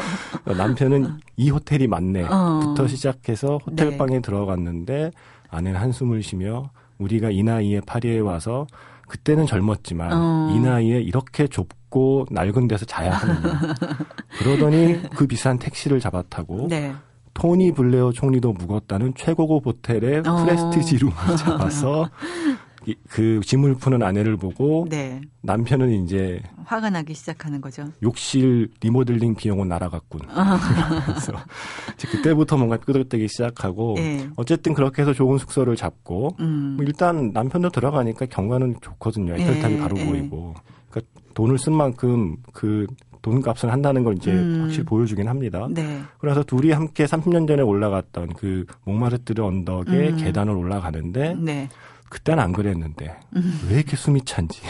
남편은 0.56 1.18
이 1.36 1.50
호텔이 1.50 1.88
맞네. 1.88 2.22
어. 2.22 2.60
부터 2.62 2.88
시작해서 2.88 3.58
호텔 3.66 3.90
네. 3.90 3.98
방에 3.98 4.20
들어갔는데 4.20 5.10
아내는 5.50 5.78
한숨을 5.78 6.22
쉬며 6.22 6.70
우리가 7.00 7.30
이 7.30 7.42
나이에 7.42 7.80
파리에 7.86 8.18
와서 8.20 8.66
그때는 9.08 9.46
젊었지만 9.46 10.12
어. 10.12 10.52
이 10.54 10.60
나이에 10.60 11.00
이렇게 11.00 11.48
좁고 11.48 12.26
낡은 12.30 12.68
데서 12.68 12.84
자야 12.84 13.10
하느냐. 13.12 13.60
그러더니 14.38 15.02
그 15.16 15.26
비싼 15.26 15.58
택시를 15.58 15.98
잡아 15.98 16.22
타고 16.22 16.68
네. 16.68 16.92
토니 17.34 17.72
블레어 17.72 18.12
총리도 18.12 18.52
묵었다는 18.52 19.14
최고급 19.16 19.66
호텔의 19.66 20.22
어. 20.26 20.44
프레스티지 20.44 20.98
룸을 20.98 21.14
잡아서 21.38 22.04
이- 22.04 22.69
그 23.08 23.40
짐을 23.44 23.74
푸는 23.76 24.02
아내를 24.02 24.36
보고 24.36 24.86
네. 24.88 25.20
남편은 25.42 26.04
이제 26.04 26.40
화가 26.64 26.90
나기 26.90 27.14
시작하는 27.14 27.60
거죠. 27.60 27.84
욕실 28.02 28.68
리모델링 28.80 29.34
비용은 29.34 29.68
날아갔군. 29.68 30.20
그래서 31.06 31.32
이제 31.94 32.08
그때부터 32.08 32.56
뭔가 32.56 32.76
삐그덕대기 32.76 33.28
시작하고 33.28 33.96
예. 33.98 34.28
어쨌든 34.36 34.74
그렇게 34.74 35.02
해서 35.02 35.12
좋은 35.12 35.38
숙소를 35.38 35.76
잡고 35.76 36.36
음. 36.40 36.74
뭐 36.76 36.84
일단 36.84 37.30
남편도 37.32 37.70
들어가니까 37.70 38.26
경관은 38.26 38.76
좋거든요. 38.80 39.34
에펠탑이 39.34 39.74
예, 39.74 39.78
바로 39.78 39.98
예. 39.98 40.06
보이고. 40.06 40.54
그러니까 40.90 41.12
돈을 41.34 41.58
쓴 41.58 41.72
만큼 41.72 42.36
그 42.52 42.86
돈값을 43.22 43.70
한다는 43.70 44.04
걸 44.04 44.16
이제 44.16 44.32
음. 44.32 44.62
확실히 44.62 44.84
보여주긴 44.84 45.28
합니다. 45.28 45.68
네. 45.70 46.00
그래서 46.18 46.42
둘이 46.42 46.72
함께 46.72 47.04
30년 47.04 47.46
전에 47.46 47.62
올라갔던 47.62 48.34
그 48.34 48.64
몽마르트르 48.84 49.42
언덕의 49.42 50.10
음. 50.10 50.16
계단을 50.16 50.54
올라가는데 50.54 51.36
네. 51.38 51.68
그때는 52.10 52.42
안 52.42 52.52
그랬는데 52.52 53.16
음. 53.36 53.60
왜 53.70 53.76
이렇게 53.76 53.96
숨이 53.96 54.22
찬지 54.24 54.60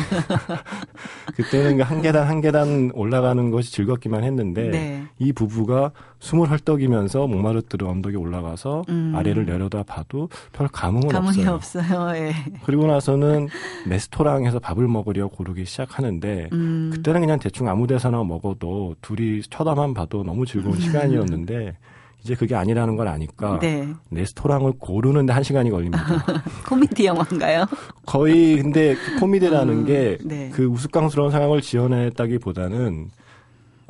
그때는 1.34 1.78
그한 1.78 2.02
계단 2.02 2.28
한 2.28 2.40
계단 2.42 2.92
올라가는 2.94 3.50
것이 3.50 3.72
즐겁기만 3.72 4.24
했는데 4.24 4.70
네. 4.70 5.04
이 5.18 5.32
부부가 5.32 5.90
숨을 6.18 6.50
헐떡이면서 6.50 7.26
몽마르트르 7.26 7.86
언덕에 7.86 8.16
올라가서 8.16 8.84
음. 8.90 9.14
아래를 9.16 9.46
내려다 9.46 9.82
봐도 9.82 10.28
별 10.52 10.68
감흥은 10.68 11.08
감흥이 11.08 11.46
없어요. 11.46 11.86
없어요. 11.86 12.16
예. 12.16 12.34
그리고 12.62 12.86
나서는 12.86 13.48
레스토랑에서 13.86 14.58
밥을 14.58 14.86
먹으려 14.86 15.28
고르기 15.28 15.64
시작하는데 15.64 16.50
음. 16.52 16.90
그때는 16.92 17.20
그냥 17.20 17.38
대충 17.38 17.68
아무 17.68 17.86
데서나 17.86 18.22
먹어도 18.22 18.96
둘이 19.00 19.40
쳐다만 19.40 19.94
봐도 19.94 20.22
너무 20.22 20.44
즐거운 20.44 20.78
시간이었는데 20.78 21.74
이제 22.22 22.34
그게 22.34 22.54
아니라는 22.54 22.96
걸 22.96 23.08
아니까 23.08 23.58
네. 23.60 23.88
레스토랑을 24.10 24.72
고르는데 24.78 25.32
한 25.32 25.42
시간이 25.42 25.70
걸립니다. 25.70 26.04
코미디 26.68 27.06
영화인가요? 27.06 27.64
거의 28.06 28.56
근데 28.56 28.94
그 28.94 29.20
코미디라는 29.20 29.74
음, 29.74 29.86
게 29.86 30.18
네. 30.24 30.50
그 30.52 30.64
우스꽝스러운 30.66 31.30
상황을 31.30 31.60
지어냈다기보다는 31.60 33.10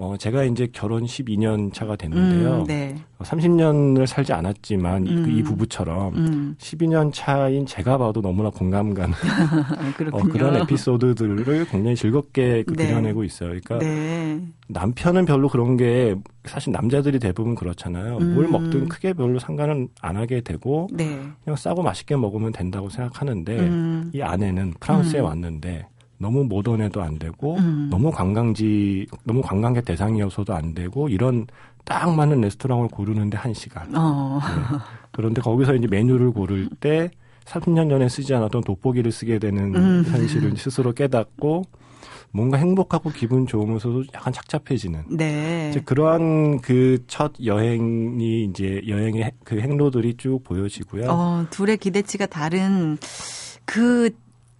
어 0.02 0.16
제가 0.16 0.44
이제 0.44 0.66
결혼 0.72 1.04
12년 1.04 1.74
차가 1.74 1.94
됐는데요. 1.94 2.60
음, 2.60 2.64
네. 2.64 2.96
30년을 3.18 4.06
살지 4.06 4.32
않았지만 4.32 5.06
이- 5.06 5.10
음. 5.10 5.30
이 5.30 5.42
부부처럼 5.42 6.14
음. 6.16 6.54
12년 6.58 7.10
차인 7.12 7.66
제가 7.66 7.98
봐도 7.98 8.22
너무나 8.22 8.48
공감 8.48 8.94
가는 8.94 9.12
어. 10.12 10.22
그런 10.22 10.56
에피소드들을 10.56 11.66
굉장히 11.66 11.94
즐겁게 11.96 12.62
그 12.66 12.72
네. 12.76 12.86
그려내고 12.86 13.24
있어요. 13.24 13.50
그러니까 13.50 13.78
네. 13.80 14.40
남편은 14.68 15.26
별로 15.26 15.50
그런 15.50 15.76
게 15.76 16.14
사실 16.46 16.72
남자들이 16.72 17.18
대부분 17.18 17.54
그렇잖아요. 17.54 18.20
뭘 18.20 18.46
음. 18.46 18.52
먹든 18.52 18.88
크게 18.88 19.12
별로 19.12 19.38
상관은 19.38 19.88
안 20.00 20.16
하게 20.16 20.40
되고 20.40 20.88
네. 20.94 21.20
그냥 21.44 21.56
싸고 21.56 21.82
맛있게 21.82 22.16
먹으면 22.16 22.52
된다고 22.52 22.88
생각하는데 22.88 23.58
음. 23.58 24.10
이 24.14 24.22
아내는 24.22 24.72
프랑스에 24.80 25.20
음. 25.20 25.26
왔는데 25.26 25.86
너무 26.20 26.44
모던해도 26.44 27.02
안 27.02 27.18
되고 27.18 27.56
음. 27.56 27.88
너무 27.90 28.10
관광지 28.10 29.06
너무 29.24 29.40
관광객 29.40 29.86
대상이어서도 29.86 30.54
안 30.54 30.74
되고 30.74 31.08
이런 31.08 31.46
딱 31.86 32.14
맞는 32.14 32.42
레스토랑을 32.42 32.88
고르는데 32.88 33.38
한 33.38 33.54
시간. 33.54 33.88
어. 33.96 34.38
네. 34.42 34.78
그런데 35.12 35.40
거기서 35.40 35.74
이제 35.76 35.86
메뉴를 35.86 36.30
고를 36.32 36.68
때 36.78 37.10
30년 37.46 37.88
전에 37.88 38.08
쓰지 38.10 38.34
않았던 38.34 38.62
돋보기를 38.64 39.10
쓰게 39.10 39.38
되는 39.38 39.74
음. 39.74 40.04
현실을 40.06 40.56
스스로 40.58 40.92
깨닫고 40.92 41.62
뭔가 42.32 42.58
행복하고 42.58 43.10
기분 43.10 43.46
좋으면서도 43.46 44.04
약간 44.14 44.32
착잡해지는 44.32 45.04
네. 45.16 45.70
이제 45.70 45.80
그러한 45.80 46.60
그 46.60 46.98
첫 47.08 47.32
여행이 47.42 48.44
이제 48.44 48.82
여행의 48.86 49.24
해- 49.24 49.32
그 49.42 49.58
행로들이 49.58 50.14
쭉 50.18 50.44
보여지고요. 50.44 51.06
어, 51.10 51.46
둘의 51.50 51.78
기대치가 51.78 52.26
다른 52.26 52.98
그 53.64 54.10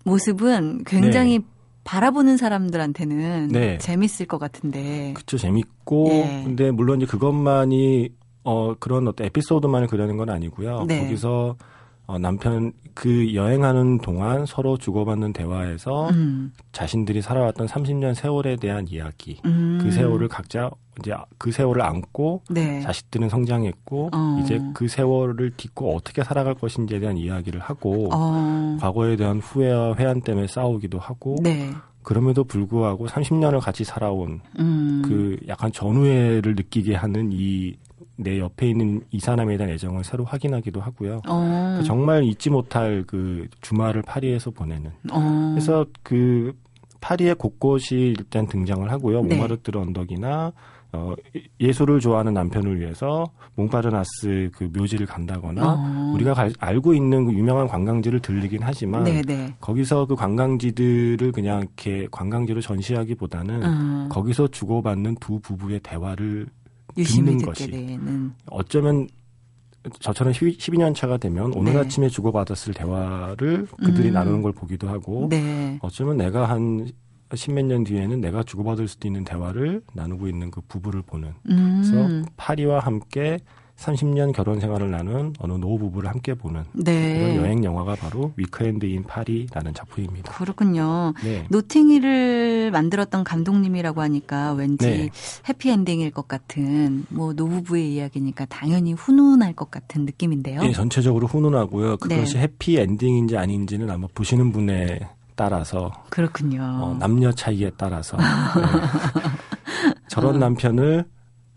모습은 0.04 0.84
굉장히 0.84 1.40
바라보는 1.84 2.36
사람들한테는 2.36 3.48
네. 3.48 3.78
재밌을 3.78 4.26
것 4.26 4.38
같은데. 4.38 5.12
그쵸 5.14 5.38
재밌고 5.38 6.08
예. 6.10 6.42
근데 6.44 6.70
물론 6.70 7.00
이제 7.00 7.10
그것만이 7.10 8.10
어 8.44 8.74
그런 8.78 9.08
어떤 9.08 9.26
에피소드만을 9.26 9.86
그려낸 9.88 10.16
건 10.16 10.30
아니고요. 10.30 10.84
네. 10.86 11.02
거기서 11.02 11.56
어 12.06 12.18
남편 12.18 12.72
그 12.94 13.34
여행하는 13.34 13.98
동안 13.98 14.46
서로 14.46 14.76
주고받는 14.76 15.32
대화에서 15.32 16.10
음. 16.10 16.52
자신들이 16.72 17.22
살아왔던 17.22 17.66
30년 17.66 18.14
세월에 18.14 18.56
대한 18.56 18.86
이야기. 18.88 19.40
음. 19.44 19.78
그 19.82 19.90
세월을 19.90 20.28
각자 20.28 20.70
이제 21.00 21.14
그 21.38 21.50
세월을 21.50 21.82
안고 21.82 22.42
네. 22.50 22.80
자식들은 22.80 23.28
성장했고 23.28 24.10
어. 24.12 24.40
이제 24.42 24.60
그 24.74 24.88
세월을 24.88 25.52
딛고 25.56 25.94
어떻게 25.96 26.22
살아갈 26.22 26.54
것인지에 26.54 27.00
대한 27.00 27.16
이야기를 27.16 27.60
하고 27.60 28.08
어. 28.12 28.76
과거에 28.80 29.16
대한 29.16 29.40
후회와 29.40 29.96
회한 29.96 30.20
때문에 30.20 30.46
싸우기도 30.46 30.98
하고 30.98 31.36
네. 31.42 31.70
그럼에도 32.02 32.44
불구하고 32.44 33.06
30년을 33.06 33.60
같이 33.60 33.84
살아온 33.84 34.40
음. 34.58 35.02
그 35.04 35.36
약간 35.48 35.70
전후회를 35.72 36.54
느끼게 36.54 36.94
하는 36.94 37.30
이 37.32 37.76
내 38.22 38.38
옆에 38.38 38.68
있는 38.68 39.02
이 39.10 39.18
사람에 39.18 39.56
대한 39.56 39.72
애정을 39.72 40.04
새로 40.04 40.24
확인하기도 40.24 40.80
하고요. 40.80 41.22
어. 41.26 41.76
그 41.78 41.84
정말 41.84 42.22
잊지 42.24 42.50
못할 42.50 43.02
그 43.06 43.48
주말을 43.62 44.02
파리에서 44.02 44.50
보내는. 44.50 44.90
어. 45.10 45.50
그래서 45.54 45.86
그 46.02 46.52
파리의 47.00 47.36
곳곳이 47.36 48.14
일단 48.18 48.46
등장을 48.46 48.90
하고요. 48.90 49.22
네. 49.22 49.36
몽마르트르 49.36 49.80
언덕이나 49.80 50.52
어, 50.92 51.14
예술을 51.60 52.00
좋아하는 52.00 52.34
남편을 52.34 52.80
위해서 52.80 53.30
몽파르나스 53.54 54.50
그 54.54 54.64
묘지를 54.72 55.06
간다거나 55.06 55.62
어. 55.74 56.12
우리가 56.14 56.34
갈- 56.34 56.52
알고 56.58 56.94
있는 56.94 57.26
그 57.26 57.32
유명한 57.32 57.68
관광지를 57.68 58.20
들리긴 58.20 58.60
하지만 58.62 59.04
네, 59.04 59.22
네. 59.22 59.54
거기서 59.60 60.06
그 60.06 60.16
관광지들을 60.16 61.30
그냥 61.32 61.60
이렇게 61.60 62.08
관광지로 62.10 62.60
전시하기보다는 62.60 63.62
어. 63.64 64.08
거기서 64.10 64.48
주고받는 64.48 65.16
두 65.20 65.38
부부의 65.40 65.80
대화를 65.80 66.46
듣는 66.96 67.38
것이. 67.38 67.70
되는. 67.70 68.32
어쩌면 68.50 69.06
저처럼 70.00 70.32
12년 70.32 70.94
차가 70.94 71.16
되면 71.16 71.52
오늘 71.54 71.72
네. 71.74 71.78
아침에 71.78 72.08
주고받았을 72.08 72.74
대화를 72.74 73.66
그들이 73.78 74.08
음. 74.08 74.14
나누는 74.14 74.42
걸 74.42 74.52
보기도 74.52 74.88
하고 74.88 75.28
네. 75.30 75.78
어쩌면 75.82 76.16
내가 76.16 76.46
한 76.50 76.90
십몇 77.34 77.64
년 77.64 77.84
뒤에는 77.84 78.20
내가 78.20 78.42
주고받을 78.42 78.88
수도 78.88 79.08
있는 79.08 79.24
대화를 79.24 79.82
나누고 79.94 80.28
있는 80.28 80.50
그 80.50 80.60
부부를 80.62 81.02
보는 81.02 81.32
그래서 81.44 82.06
음. 82.06 82.24
파리와 82.36 82.80
함께 82.80 83.38
30년 83.80 84.32
결혼 84.32 84.60
생활을 84.60 84.90
나눈 84.90 85.32
어느 85.38 85.52
노 85.54 85.78
부부를 85.78 86.10
함께 86.10 86.34
보는 86.34 86.64
네. 86.72 87.18
그런 87.18 87.36
여행 87.36 87.64
영화가 87.64 87.94
바로 87.96 88.32
Weekend 88.36 88.84
in 88.84 89.04
파리라는 89.04 89.74
작품입니다. 89.74 90.32
그렇군요. 90.32 91.14
네. 91.24 91.46
노팅힐을 91.48 92.70
만들었던 92.72 93.24
감독님이라고 93.24 94.02
하니까 94.02 94.52
왠지 94.52 94.86
네. 94.86 95.10
해피엔딩일 95.48 96.10
것 96.10 96.28
같은 96.28 97.06
뭐 97.08 97.32
노부부의 97.32 97.94
이야기니까 97.94 98.44
당연히 98.46 98.92
훈훈할 98.92 99.54
것 99.54 99.70
같은 99.70 100.04
느낌인데요. 100.04 100.60
예, 100.62 100.72
전체적으로 100.72 101.26
훈훈하고요. 101.26 101.96
그것이 101.96 102.34
네. 102.34 102.42
해피 102.42 102.76
엔딩인지 102.76 103.36
아닌지는 103.38 103.90
아마 103.90 104.06
보시는 104.14 104.52
분에 104.52 105.00
따라서 105.40 105.90
그렇군요. 106.10 106.60
어, 106.62 106.96
남녀 106.98 107.32
차이에 107.32 107.70
따라서 107.78 108.14
네. 108.18 108.24
저런 110.06 110.38
남편을 110.38 111.02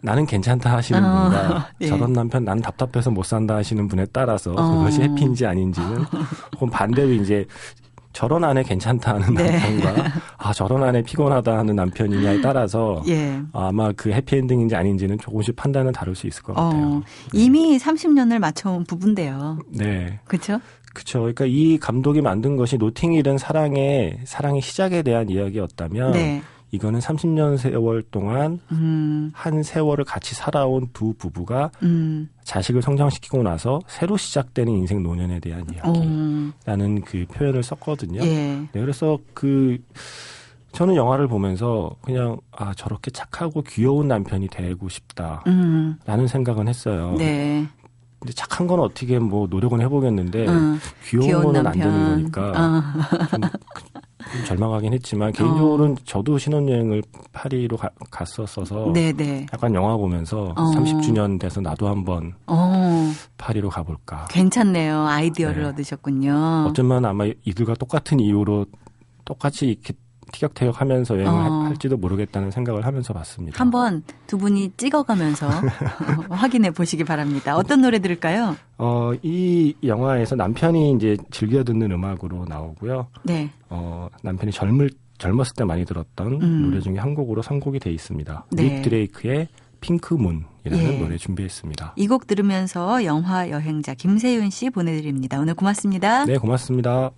나는 0.01 0.25
괜찮다 0.25 0.71
하시는 0.71 1.03
어, 1.03 1.23
분과 1.23 1.67
예. 1.81 1.87
저런 1.87 2.13
남편 2.13 2.45
나는 2.45 2.61
답답해서 2.61 3.11
못 3.11 3.23
산다 3.25 3.55
하시는 3.55 3.85
분에 3.89 4.05
따라서 4.13 4.53
어. 4.53 4.77
그것이 4.77 5.01
해피인지 5.01 5.45
아닌지는 5.45 5.97
혹은 6.55 6.69
반대로 6.69 7.11
이제 7.11 7.45
저런 8.13 8.45
아내 8.45 8.63
괜찮다 8.63 9.15
하는 9.15 9.33
네. 9.33 9.51
남편과 9.51 10.11
아 10.37 10.53
저런 10.53 10.81
아내 10.81 11.01
피곤하다 11.01 11.57
하는 11.57 11.75
남편이냐에 11.75 12.39
따라서 12.39 13.03
예. 13.07 13.41
아마 13.51 13.91
그 13.91 14.13
해피엔딩인지 14.13 14.77
아닌지는 14.77 15.17
조금씩 15.17 15.57
판단은 15.57 15.91
다를 15.91 16.15
수 16.15 16.27
있을 16.27 16.41
것 16.41 16.53
같아요. 16.53 16.85
어, 16.85 17.01
이미 17.33 17.77
30년을 17.77 18.39
맞춰온 18.39 18.85
부부인데요. 18.85 19.59
네. 19.67 20.19
그렇죠? 20.25 20.61
그쵸. 20.93 21.19
그러니까 21.19 21.45
이 21.45 21.77
감독이 21.77 22.21
만든 22.21 22.55
것이 22.55 22.77
노팅힐은 22.77 23.37
사랑의 23.37 24.19
사랑의 24.25 24.61
시작에 24.61 25.01
대한 25.01 25.29
이야기였다면 25.29 26.11
네. 26.11 26.41
이거는 26.73 26.99
30년 26.99 27.57
세월 27.57 28.01
동안 28.09 28.59
음, 28.71 29.31
한 29.33 29.61
세월을 29.61 30.05
같이 30.05 30.33
살아온 30.33 30.87
두 30.91 31.13
부부가 31.13 31.69
음, 31.83 32.29
자식을 32.43 32.81
성장시키고 32.81 33.43
나서 33.43 33.79
새로 33.87 34.17
시작되는 34.17 34.73
인생 34.73 35.03
노년에 35.03 35.39
대한 35.39 35.65
이야기라는 35.71 36.97
어, 36.97 37.05
그 37.05 37.25
표현을 37.31 37.61
썼거든요. 37.61 38.21
예. 38.23 38.67
네, 38.71 38.81
그래서 38.81 39.19
그 39.35 39.77
저는 40.71 40.95
영화를 40.95 41.27
보면서 41.27 41.95
그냥 42.01 42.37
아 42.51 42.73
저렇게 42.73 43.11
착하고 43.11 43.61
귀여운 43.61 44.07
남편이 44.07 44.47
되고 44.47 44.89
싶다라는 44.89 45.43
음, 46.07 46.27
생각은 46.27 46.67
했어요. 46.67 47.13
네. 47.19 47.67
근데 48.23 48.31
착한 48.35 48.67
건 48.67 48.79
어떻게 48.79 49.19
뭐 49.19 49.47
노력은 49.49 49.81
해보겠는데 49.81 50.47
음, 50.47 50.79
귀여운, 51.05 51.25
귀여운 51.27 51.43
거는 51.47 51.63
남편. 51.63 51.89
안 51.89 51.93
되는 51.93 52.09
거니까 52.31 52.51
어, 52.51 53.27
좀, 53.27 53.41
좀 54.31 54.45
절망하긴 54.45 54.93
했지만 54.93 55.33
개인적으로는 55.33 55.97
저도 56.05 56.37
신혼여행을 56.37 57.03
파리로 57.33 57.75
가- 57.75 57.89
갔었어서 58.09 58.91
네, 58.93 59.11
네. 59.11 59.45
약간 59.51 59.75
영화 59.75 59.97
보면서 59.97 60.53
어. 60.55 60.71
30주년 60.71 61.37
돼서 61.37 61.59
나도 61.59 61.89
한번 61.89 62.33
어, 62.47 63.11
파리로 63.37 63.67
가볼까. 63.69 64.27
괜찮네요. 64.29 65.05
아이디어를 65.05 65.63
네. 65.63 65.67
얻으셨군요. 65.69 66.67
어쩌면 66.69 67.03
아마 67.03 67.25
이들과 67.43 67.73
똑같은 67.73 68.21
이유로 68.21 68.67
똑같이 69.25 69.67
이렇게 69.67 69.93
티격태격 70.33 70.81
하면서 70.81 71.15
여행을 71.15 71.31
어. 71.31 71.43
하- 71.43 71.65
할지도 71.67 71.95
모르겠다는 71.95 72.51
생각을 72.51 72.85
하면서 72.85 73.13
봤습니다. 73.13 73.57
한번 73.59 74.03
두 74.27 74.37
분이 74.37 74.73
찍어가면서 74.75 75.47
확인해 76.29 76.71
보시기 76.71 77.05
바랍니다. 77.05 77.55
어떤 77.55 77.81
노래 77.81 77.99
들을까요? 77.99 78.57
어, 78.77 79.11
이 79.21 79.73
영화에서 79.85 80.35
남편이 80.35 80.91
이제 80.93 81.15
즐겨 81.31 81.63
듣는 81.63 81.91
음악으로 81.91 82.45
나오고요. 82.49 83.07
네. 83.23 83.49
어, 83.69 84.09
남편이 84.23 84.51
젊을 84.51 84.89
젊었을 85.19 85.53
때 85.55 85.63
많이 85.63 85.85
들었던 85.85 86.41
음. 86.41 86.61
노래 86.69 86.81
중에 86.81 86.97
한 86.97 87.15
곡으로 87.15 87.41
선곡이 87.41 87.79
돼 87.79 87.91
있습니다. 87.91 88.45
네. 88.51 88.63
닉 88.63 88.81
드레이크의 88.81 89.47
핑크문이라는 89.79 90.45
예. 90.93 90.97
노래 90.99 91.17
준비했습니다. 91.17 91.93
이 91.97 92.07
곡 92.07 92.25
들으면서 92.27 93.05
영화 93.05 93.49
여행자 93.49 93.93
김세윤 93.93 94.49
씨 94.49 94.69
보내드립니다. 94.69 95.39
오늘 95.39 95.53
고맙습니다. 95.53 96.25
네, 96.25 96.37
고맙습니다. 96.37 97.11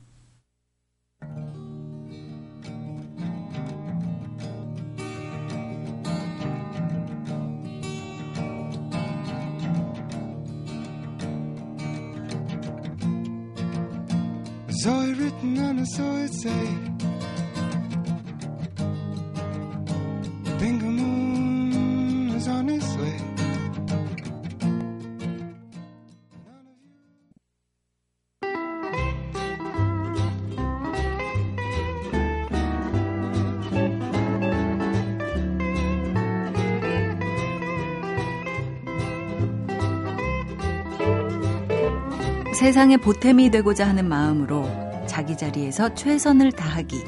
toy 14.85 15.15
written 15.15 15.57
on 15.57 15.79
a 15.79 15.85
say. 15.87 16.67
Bingo 20.59 21.14
세상의 42.65 42.97
보탬이 42.97 43.51
되고자 43.51 43.87
하는 43.87 44.09
마음으로 44.09 44.67
자기 45.05 45.37
자리에서 45.37 45.93
최선을 45.93 46.51
다하기. 46.51 46.99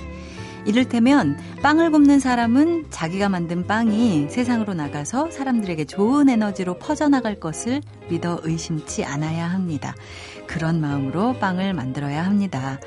이를테면 0.67 1.35
빵을 1.63 1.89
굽는 1.89 2.19
사람은 2.19 2.91
자기가 2.91 3.27
만든 3.27 3.65
빵이 3.65 4.27
세상으로 4.29 4.75
나가서 4.75 5.31
사람들에게 5.31 5.85
좋은 5.85 6.29
에너지로 6.29 6.77
퍼져나갈 6.77 7.39
것을 7.39 7.81
믿어 8.07 8.39
의심치 8.43 9.03
않아야 9.03 9.47
합니다. 9.47 9.95
그런 10.45 10.79
마음으로 10.79 11.33
빵을 11.39 11.73
만들어야 11.73 12.23
합니다. 12.23 12.79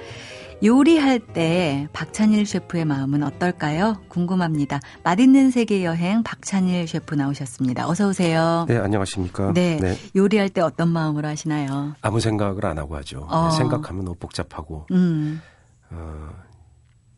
요리할 0.62 1.20
때 1.20 1.88
박찬일 1.94 2.44
셰프의 2.44 2.85
마음은 2.85 3.23
어떨까요? 3.23 3.96
궁금합니다. 4.09 4.81
맛있는 5.03 5.51
세계 5.51 5.85
여행 5.85 6.23
박찬일 6.23 6.87
셰프 6.87 7.14
나오셨습니다. 7.14 7.88
어서 7.88 8.09
오세요. 8.09 8.66
네, 8.68 8.77
안녕하십니까. 8.77 9.53
네. 9.55 9.79
요리할 10.14 10.51
때 10.51 10.61
어떤 10.61 10.88
마음으로 10.88 11.27
하시나요? 11.29 11.94
아무 12.03 12.20
생각을 12.20 12.66
안 12.66 12.79
하고 12.79 12.96
하죠. 12.96 13.27
어. 13.31 13.51
생각하면 13.51 14.05
너무 14.05 14.16
복잡하고, 14.18 14.87
음. 14.90 15.40
어, 15.90 16.29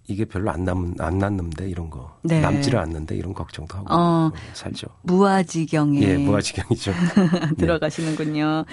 이게 0.07 0.25
별로 0.25 0.51
안 0.51 0.65
남, 0.65 0.95
안 1.01 1.19
남는데 1.19 1.69
이런 1.69 1.91
거. 1.91 2.17
네. 2.23 2.41
남지를 2.41 2.79
않는데 2.79 3.17
이런 3.17 3.35
걱정도 3.35 3.77
하고 3.77 3.87
어. 3.93 4.27
어, 4.27 4.33
살죠. 4.53 4.87
무아지경에 5.03 6.01
예, 6.01 6.17
무아지경이죠. 6.17 6.93
들어가시는군요. 7.59 8.67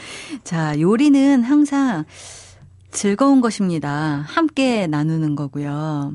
자, 0.44 0.80
요리는 0.80 1.42
항상 1.44 2.06
즐거운 2.92 3.42
것입니다. 3.42 4.24
함께 4.28 4.88
나누는 4.88 5.36
거고요. 5.36 6.14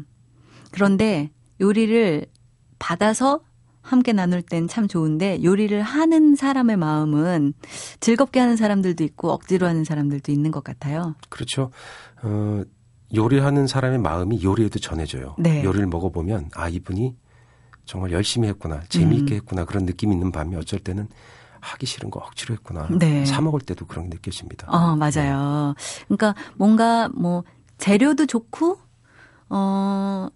그런데 0.70 1.30
요리를 1.60 2.26
받아서 2.78 3.40
함께 3.80 4.12
나눌 4.12 4.42
땐 4.42 4.66
참 4.66 4.88
좋은데 4.88 5.44
요리를 5.44 5.80
하는 5.82 6.34
사람의 6.34 6.76
마음은 6.76 7.52
즐겁게 8.00 8.40
하는 8.40 8.56
사람들도 8.56 9.04
있고 9.04 9.30
억지로 9.30 9.66
하는 9.66 9.84
사람들도 9.84 10.32
있는 10.32 10.50
것 10.50 10.64
같아요. 10.64 11.14
그렇죠. 11.28 11.70
어, 12.22 12.62
요리하는 13.14 13.66
사람의 13.66 13.98
마음이 13.98 14.42
요리에도 14.42 14.78
전해져요. 14.78 15.36
네. 15.38 15.62
요리를 15.62 15.86
먹어보면, 15.86 16.50
아, 16.54 16.68
이분이 16.68 17.14
정말 17.84 18.12
열심히 18.12 18.48
했구나, 18.48 18.82
재미있게 18.88 19.34
음. 19.34 19.36
했구나, 19.36 19.64
그런 19.66 19.84
느낌이 19.84 20.14
있는 20.14 20.32
반면 20.32 20.60
어쩔 20.60 20.80
때는 20.80 21.08
하기 21.64 21.86
싫은 21.86 22.10
거 22.10 22.20
억지로 22.20 22.54
했구나. 22.54 22.88
네. 22.90 23.24
사 23.24 23.40
먹을 23.40 23.60
때도 23.60 23.86
그런 23.86 24.10
게 24.10 24.16
느껴집니다. 24.16 24.68
어, 24.70 24.96
맞아요. 24.96 25.74
그러니까 26.06 26.34
뭔가 26.56 27.08
뭐 27.08 27.44
재료도 27.78 28.26
좋고 28.26 28.78
어 29.50 30.28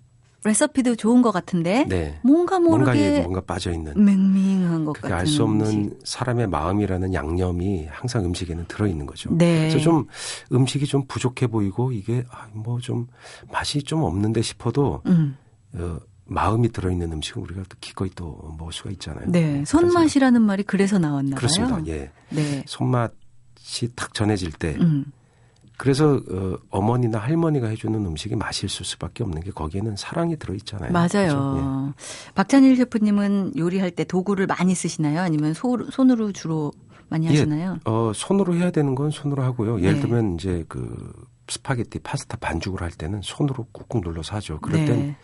레시피도 0.44 0.94
좋은 0.96 1.20
것 1.20 1.32
같은데 1.32 1.84
네. 1.88 2.20
뭔가 2.22 2.58
모르게 2.60 3.20
뭔가 3.20 3.40
빠져 3.40 3.72
있는. 3.72 3.92
맹맹한 4.02 4.84
것 4.84 4.92
같은 4.94 5.14
알수 5.14 5.42
없는 5.42 5.66
음식. 5.66 5.98
사람의 6.04 6.46
마음이라는 6.46 7.12
양념이 7.12 7.86
항상 7.90 8.24
음식에는 8.24 8.66
들어 8.68 8.86
있는 8.86 9.04
거죠. 9.04 9.30
네. 9.36 9.68
그래서 9.68 9.78
좀 9.78 10.06
음식이 10.52 10.86
좀 10.86 11.04
부족해 11.06 11.48
보이고 11.48 11.92
이게 11.92 12.24
뭐좀 12.52 13.08
맛이 13.52 13.82
좀 13.82 14.02
없는데 14.02 14.40
싶어도 14.42 15.02
음. 15.06 15.36
어, 15.74 15.98
마음이 16.28 16.70
들어있는 16.70 17.12
음식은 17.12 17.42
우리가 17.42 17.62
또 17.68 17.76
기꺼이 17.80 18.10
또 18.14 18.54
먹을 18.58 18.72
수가 18.72 18.90
있잖아요. 18.90 19.24
네. 19.28 19.64
손맛이라는 19.64 20.40
말이 20.42 20.62
그래서 20.62 20.98
나왔나 20.98 21.30
봐요. 21.30 21.36
그렇습니다. 21.36 21.80
예. 21.86 22.10
네. 22.30 22.62
손맛이 22.66 23.94
탁 23.96 24.14
전해질 24.14 24.52
때 24.52 24.76
음. 24.80 25.06
그래서 25.78 26.20
어, 26.30 26.56
어머니나 26.70 27.18
할머니가 27.18 27.68
해주는 27.68 28.04
음식이 28.04 28.36
맛있을 28.36 28.84
수밖에 28.84 29.22
없는 29.22 29.40
게 29.42 29.50
거기에는 29.52 29.96
사랑이 29.96 30.36
들어있잖아요. 30.36 30.92
맞아요. 30.92 31.08
그렇죠? 31.08 31.94
박찬일 32.34 32.76
셰프님은 32.76 33.52
요리할 33.56 33.92
때 33.92 34.04
도구를 34.04 34.46
많이 34.46 34.74
쓰시나요? 34.74 35.20
아니면 35.20 35.54
소, 35.54 35.78
손으로 35.90 36.32
주로 36.32 36.72
많이 37.08 37.26
예. 37.26 37.30
하시나요? 37.30 37.78
어, 37.84 38.12
손으로 38.14 38.54
해야 38.56 38.70
되는 38.70 38.94
건 38.94 39.10
손으로 39.10 39.42
하고요. 39.42 39.80
예를 39.80 39.94
네. 39.94 40.00
들면 40.00 40.34
이제 40.34 40.64
그 40.68 41.12
스파게티, 41.48 42.00
파스타 42.00 42.36
반죽을 42.36 42.82
할 42.82 42.90
때는 42.90 43.20
손으로 43.22 43.66
꾹꾹 43.72 44.00
눌러서 44.00 44.36
하죠. 44.36 44.58
그럴 44.60 44.84
땐 44.84 44.96
네. 44.98 45.16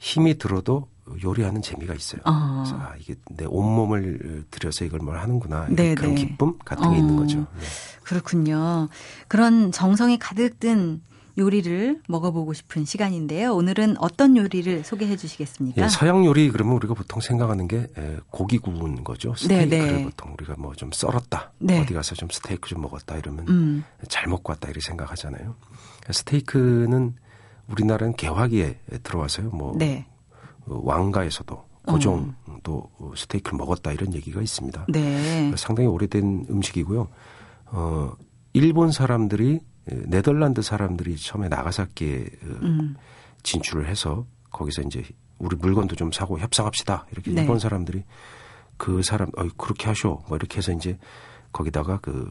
힘이 0.00 0.38
들어도 0.38 0.88
요리하는 1.22 1.60
재미가 1.62 1.94
있어요. 1.94 2.20
어. 2.24 2.62
그래서 2.64 2.76
아, 2.80 2.94
이게 2.98 3.14
내 3.30 3.44
온몸을 3.44 4.44
들여서 4.50 4.84
이걸 4.84 5.00
뭘 5.00 5.18
하는구나. 5.18 5.66
네, 5.70 5.94
그런 5.94 6.14
네. 6.14 6.24
기쁨 6.24 6.58
같은 6.64 6.90
게 6.90 6.96
어. 6.96 6.98
있는 6.98 7.16
거죠. 7.16 7.38
네. 7.38 7.46
그렇군요. 8.04 8.88
그런 9.28 9.70
정성이 9.72 10.18
가득 10.18 10.58
든 10.58 11.02
요리를 11.38 12.02
먹어보고 12.08 12.52
싶은 12.52 12.84
시간인데요. 12.84 13.54
오늘은 13.54 13.96
어떤 13.98 14.36
요리를 14.36 14.84
소개해 14.84 15.16
주시겠습니까? 15.16 15.82
예, 15.82 15.88
서양 15.88 16.24
요리 16.24 16.50
그러면 16.50 16.74
우리가 16.74 16.94
보통 16.94 17.20
생각하는 17.20 17.66
게 17.68 17.86
에, 17.96 18.16
고기 18.30 18.58
구운 18.58 19.04
거죠. 19.04 19.34
스테이크를 19.36 19.68
네. 19.96 20.04
보통 20.04 20.32
우리가 20.34 20.54
뭐 20.58 20.74
좀 20.74 20.90
썰었다. 20.92 21.52
네. 21.58 21.80
어디 21.80 21.94
가서 21.94 22.14
좀 22.14 22.28
스테이크 22.30 22.68
좀 22.68 22.80
먹었다 22.82 23.16
이러면 23.16 23.46
음, 23.48 23.84
잘 24.08 24.26
먹고 24.28 24.52
왔다 24.52 24.68
이렇게 24.68 24.80
생각하잖아요. 24.86 25.54
스테이크는 26.10 27.14
우리나라는 27.70 28.14
개화기에 28.14 28.78
들어와서요. 29.02 29.50
뭐 29.50 29.74
네. 29.76 30.06
어, 30.66 30.80
왕가에서도 30.84 31.64
고종도 31.86 32.90
어, 32.98 33.12
스테이크를 33.16 33.56
먹었다 33.56 33.92
이런 33.92 34.12
얘기가 34.14 34.40
있습니다. 34.42 34.86
네. 34.88 35.52
상당히 35.56 35.88
오래된 35.88 36.46
음식이고요. 36.50 37.08
어, 37.66 38.12
일본 38.52 38.90
사람들이 38.92 39.60
에, 39.88 39.94
네덜란드 40.06 40.62
사람들이 40.62 41.16
처음에 41.16 41.48
나가사키에 41.48 42.24
어, 42.42 42.46
음, 42.62 42.96
진출을 43.42 43.88
해서 43.88 44.26
거기서 44.50 44.82
이제 44.82 45.02
우리 45.38 45.56
물건도 45.56 45.96
좀 45.96 46.12
사고 46.12 46.38
협상합시다 46.38 47.06
이렇게 47.12 47.30
네. 47.30 47.42
일본 47.42 47.58
사람들이 47.58 48.04
그 48.76 49.02
사람 49.02 49.28
어 49.36 49.46
그렇게 49.56 49.86
하쇼 49.86 50.22
뭐 50.28 50.36
이렇게 50.36 50.58
해서 50.58 50.72
이제 50.72 50.98
거기다가 51.52 51.98
그 52.00 52.28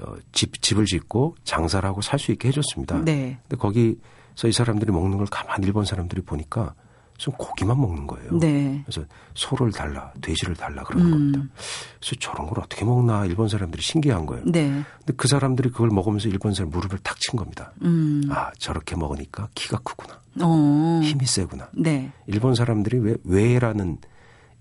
어, 0.00 0.14
집 0.32 0.60
집을 0.62 0.86
짓고 0.86 1.36
장사를 1.44 1.86
하고 1.88 2.00
살 2.00 2.18
수 2.18 2.32
있게 2.32 2.48
해줬습니다. 2.48 3.04
네. 3.04 3.38
근데 3.42 3.56
거기 3.56 3.98
서 4.34 4.48
이 4.48 4.52
사람들이 4.52 4.92
먹는 4.92 5.18
걸 5.18 5.26
가만 5.26 5.62
일본 5.62 5.84
사람들이 5.84 6.22
보니까 6.22 6.74
좀 7.18 7.32
고기만 7.34 7.80
먹는 7.80 8.06
거예요. 8.08 8.38
네. 8.38 8.82
그래서 8.84 9.06
소를 9.34 9.70
달라, 9.70 10.12
돼지를 10.20 10.56
달라 10.56 10.82
그러는 10.82 11.06
음. 11.06 11.10
겁니다. 11.12 11.54
그래서 12.00 12.16
저런 12.18 12.48
걸 12.48 12.58
어떻게 12.58 12.84
먹나 12.84 13.24
일본 13.26 13.48
사람들이 13.48 13.80
신기한 13.80 14.26
거예요. 14.26 14.42
네. 14.46 14.82
근데 14.98 15.12
그 15.16 15.28
사람들이 15.28 15.70
그걸 15.70 15.90
먹으면서 15.90 16.28
일본 16.28 16.52
사람 16.54 16.70
무릎을 16.70 16.98
탁 16.98 17.20
친 17.20 17.36
겁니다. 17.38 17.72
음. 17.82 18.22
아 18.30 18.50
저렇게 18.58 18.96
먹으니까 18.96 19.48
키가 19.54 19.78
크구나, 19.84 20.20
어. 20.42 21.00
힘이 21.04 21.26
세구나. 21.26 21.68
네. 21.72 22.10
일본 22.26 22.54
사람들이 22.56 22.98
왜 22.98 23.14
외라는 23.24 23.98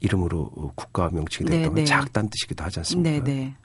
이름으로 0.02 0.52
어, 0.56 0.72
국가 0.76 1.10
명칭이 1.12 1.50
네, 1.50 1.58
됐다면 1.60 1.76
네. 1.76 1.86
작다는 1.86 2.30
뜻이기도 2.30 2.64
하지 2.64 2.80
않습니까? 2.80 3.10
네, 3.10 3.24
네. 3.24 3.56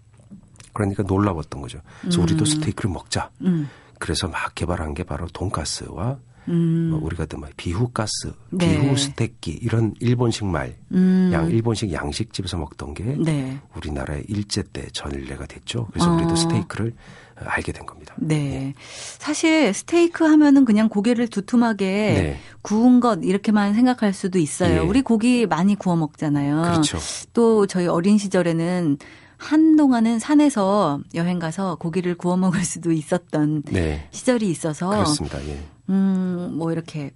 그러니까 0.72 1.02
놀라웠던 1.02 1.60
거죠. 1.60 1.80
그래서 2.00 2.22
우리도 2.22 2.44
스테이크를 2.44 2.90
먹자. 2.90 3.30
음. 3.42 3.68
그래서 3.98 4.28
막 4.28 4.54
개발한 4.54 4.94
게 4.94 5.02
바로 5.04 5.26
돈가스와 5.28 6.18
음. 6.48 6.90
뭐 6.90 7.00
우리가 7.02 7.26
또 7.26 7.38
뭐 7.38 7.48
비후가스, 7.56 8.32
네. 8.50 8.80
비후 8.80 8.96
스테이키 8.96 9.58
이런 9.62 9.94
일본식 10.00 10.44
말, 10.46 10.76
음. 10.92 11.30
양 11.32 11.50
일본식 11.50 11.92
양식집에서 11.92 12.56
먹던 12.56 12.94
게 12.94 13.16
네. 13.18 13.58
우리나라의 13.74 14.24
일제 14.28 14.62
때 14.62 14.86
전래가 14.92 15.46
됐죠. 15.46 15.88
그래서 15.92 16.10
어. 16.10 16.14
우리도 16.14 16.36
스테이크를 16.36 16.92
알게 17.34 17.72
된 17.72 17.84
겁니다. 17.84 18.14
네. 18.18 18.74
사실 19.18 19.74
스테이크 19.74 20.24
하면은 20.24 20.64
그냥 20.64 20.88
고기를 20.88 21.28
두툼하게 21.28 21.84
네. 21.84 22.40
구운 22.62 23.00
것 23.00 23.18
이렇게만 23.22 23.74
생각할 23.74 24.14
수도 24.14 24.38
있어요. 24.38 24.76
예. 24.76 24.78
우리 24.78 25.02
고기 25.02 25.46
많이 25.46 25.74
구워 25.74 25.96
먹잖아요. 25.96 26.62
그렇죠. 26.62 26.98
또 27.34 27.66
저희 27.66 27.86
어린 27.88 28.16
시절에는 28.16 28.98
한동안은 29.38 30.18
산에서 30.18 31.00
여행 31.14 31.38
가서 31.38 31.76
고기를 31.76 32.14
구워 32.16 32.36
먹을 32.36 32.64
수도 32.64 32.92
있었던 32.92 33.62
네. 33.66 34.08
시절이 34.10 34.48
있어서 34.50 34.88
그렇습니다. 34.90 35.44
예. 35.46 35.58
음, 35.90 36.54
뭐 36.56 36.72
이렇게 36.72 37.12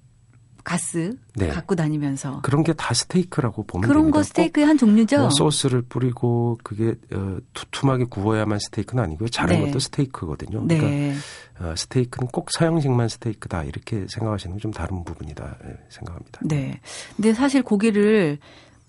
가스 0.63 1.17
네. 1.37 1.49
갖고 1.49 1.75
다니면서 1.75 2.43
그런 2.43 2.63
게 2.63 2.75
다 2.75 2.93
스테이크라고 2.93 3.63
보면 3.65 3.89
그런 3.89 4.03
됩니다. 4.05 4.19
거 4.19 4.23
스테이크의 4.23 4.67
한 4.67 4.77
꼭, 4.77 4.81
종류죠. 4.81 5.25
어, 5.25 5.31
소스를 5.31 5.81
뿌리고 5.83 6.59
그게 6.63 6.95
어, 7.15 7.39
두툼하게 7.55 8.05
구워야만 8.05 8.59
스테이크는 8.59 9.03
아니고요. 9.03 9.29
자른 9.31 9.61
네. 9.61 9.67
것도 9.67 9.79
스테이크거든요. 9.79 10.63
그러니까 10.67 10.87
네. 10.89 11.15
어, 11.61 11.75
스테이크는 11.77 12.29
꼭 12.29 12.49
서양식만 12.53 13.09
스테이크다 13.09 13.65
이렇게 13.65 14.07
생각하시는 14.09 14.55
건좀 14.57 14.71
다른 14.73 15.03
부분이다 15.05 15.57
예, 15.65 15.77
생각합니다. 15.89 16.41
네. 16.45 16.79
근데 17.17 17.33
사실 17.33 17.63
고기를 17.63 18.39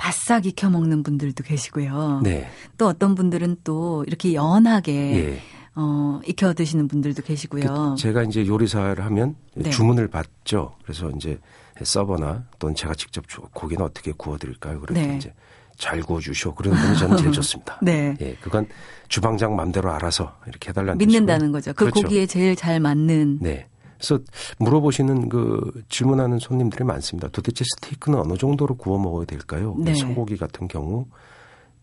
바싹 0.05 0.47
익혀 0.47 0.67
먹는 0.71 1.03
분들도 1.03 1.43
계시고요. 1.43 2.21
네. 2.23 2.49
또 2.75 2.87
어떤 2.87 3.13
분들은 3.13 3.57
또 3.63 4.03
이렇게 4.07 4.33
연하게 4.33 4.93
예. 5.35 5.41
어, 5.75 6.19
익혀 6.25 6.53
드시는 6.55 6.87
분들도 6.87 7.21
계시고요. 7.21 7.93
그 7.95 8.01
제가 8.01 8.23
이제 8.23 8.47
요리사를 8.47 9.05
하면 9.05 9.35
네. 9.53 9.69
주문을 9.69 10.07
받죠. 10.07 10.73
그래서 10.83 11.11
이제 11.11 11.37
서버나 11.83 12.45
또는 12.57 12.73
제가 12.73 12.95
직접 12.95 13.27
주- 13.27 13.41
고기는 13.53 13.85
어떻게 13.85 14.11
구워 14.17 14.39
드릴까요? 14.39 14.81
그랬더니 14.81 15.07
네. 15.07 15.17
이제 15.17 15.33
잘 15.77 16.01
구워 16.01 16.19
주시오. 16.19 16.55
그런 16.55 16.73
분이 16.75 16.97
저는 16.97 17.17
제일 17.17 17.31
좋습니다. 17.33 17.77
네. 17.83 18.15
예, 18.21 18.35
그건 18.41 18.65
주방장 19.07 19.55
맘대로 19.55 19.91
알아서 19.91 20.35
이렇게 20.47 20.69
해달라는 20.69 20.97
믿는다는 20.97 21.39
뜻이고요. 21.39 21.51
거죠. 21.51 21.73
그 21.73 21.85
그렇죠. 21.85 22.01
고기에 22.01 22.25
제일 22.25 22.55
잘 22.55 22.79
맞는. 22.79 23.37
네. 23.39 23.67
그래서 24.01 24.19
물어보시는 24.59 25.29
그 25.29 25.83
질문하는 25.89 26.39
손님들이 26.39 26.83
많습니다. 26.83 27.27
도대체 27.29 27.63
스테이크는 27.75 28.17
어느 28.19 28.35
정도로 28.35 28.75
구워 28.75 28.97
먹어야 28.97 29.25
될까요? 29.25 29.75
네. 29.77 29.93
소고기 29.93 30.37
같은 30.37 30.67
경우 30.67 31.05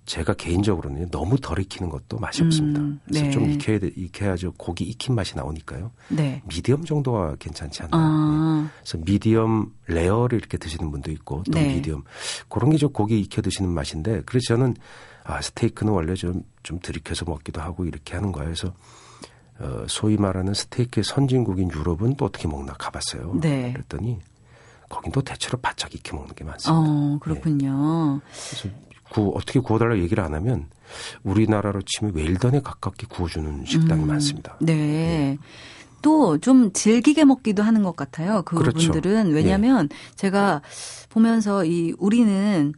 제가 0.04 0.32
개인적으로는 0.34 1.10
너무 1.10 1.36
덜 1.38 1.58
익히는 1.60 1.90
것도 1.90 2.18
맛이 2.18 2.40
음, 2.42 2.46
없습니다. 2.46 2.80
그래서 3.04 3.24
네. 3.26 3.30
좀 3.30 3.50
익혀야 3.50 3.78
돼- 3.78 3.92
익혀야죠. 3.94 4.52
고기 4.56 4.84
익힌 4.84 5.14
맛이 5.14 5.36
나오니까요. 5.36 5.90
네. 6.08 6.42
미디엄 6.48 6.84
정도가 6.84 7.36
괜찮지 7.38 7.82
않나. 7.82 7.90
예. 7.92 7.98
아, 8.00 8.70
그래서 8.82 8.98
미디엄 9.04 9.70
레어를 9.86 10.38
이렇게 10.38 10.56
드시는 10.56 10.90
분도 10.90 11.10
있고 11.12 11.42
또 11.44 11.52
네. 11.58 11.74
미디엄 11.74 12.02
그런 12.48 12.70
게 12.70 12.78
좀 12.78 12.90
고기 12.92 13.20
익혀 13.20 13.42
드시는 13.42 13.70
맛인데 13.70 14.22
그래서 14.24 14.54
저는 14.54 14.74
아 15.24 15.40
스테이크는 15.42 15.92
원래 15.92 16.14
좀 16.14 16.42
좀 16.62 16.78
덜 16.82 16.95
익혀서 16.95 17.24
먹기도 17.26 17.62
하고 17.62 17.86
이렇게 17.86 18.14
하는 18.14 18.30
거예요. 18.32 18.46
그래서 18.52 18.74
어, 19.60 19.84
소위 19.88 20.16
말하는 20.16 20.54
스테이크의 20.54 21.04
선진국인 21.04 21.70
유럽은 21.70 22.16
또 22.16 22.26
어떻게 22.26 22.46
먹나 22.48 22.74
가봤어요. 22.74 23.34
네. 23.40 23.72
그랬더니 23.72 24.18
거긴 24.88 25.12
또 25.12 25.20
대체로 25.22 25.58
바짝 25.58 25.94
익혀 25.94 26.16
먹는 26.16 26.34
게 26.34 26.44
많습니다. 26.44 26.72
어, 26.72 27.18
그렇군요. 27.20 28.20
그래서 28.50 28.68
구, 29.10 29.32
어떻게 29.34 29.58
구워달라고 29.60 30.00
얘기를 30.00 30.22
안 30.22 30.34
하면 30.34 30.68
우리나라로 31.22 31.82
치면 31.82 32.14
웰던에 32.14 32.60
가깝게 32.60 33.06
구워주는 33.08 33.64
식당이 33.66 34.04
많습니다. 34.04 34.56
네. 34.60 35.38
또 36.00 36.38
좀 36.38 36.72
즐기게 36.72 37.24
먹기도 37.24 37.62
하는 37.62 37.82
것 37.82 37.96
같아요. 37.96 38.42
그렇죠. 38.42 38.92
그분들은 38.92 39.32
왜냐하면 39.32 39.88
제가 40.14 40.62
보면서 41.08 41.64
이 41.64 41.92
우리는 41.98 42.72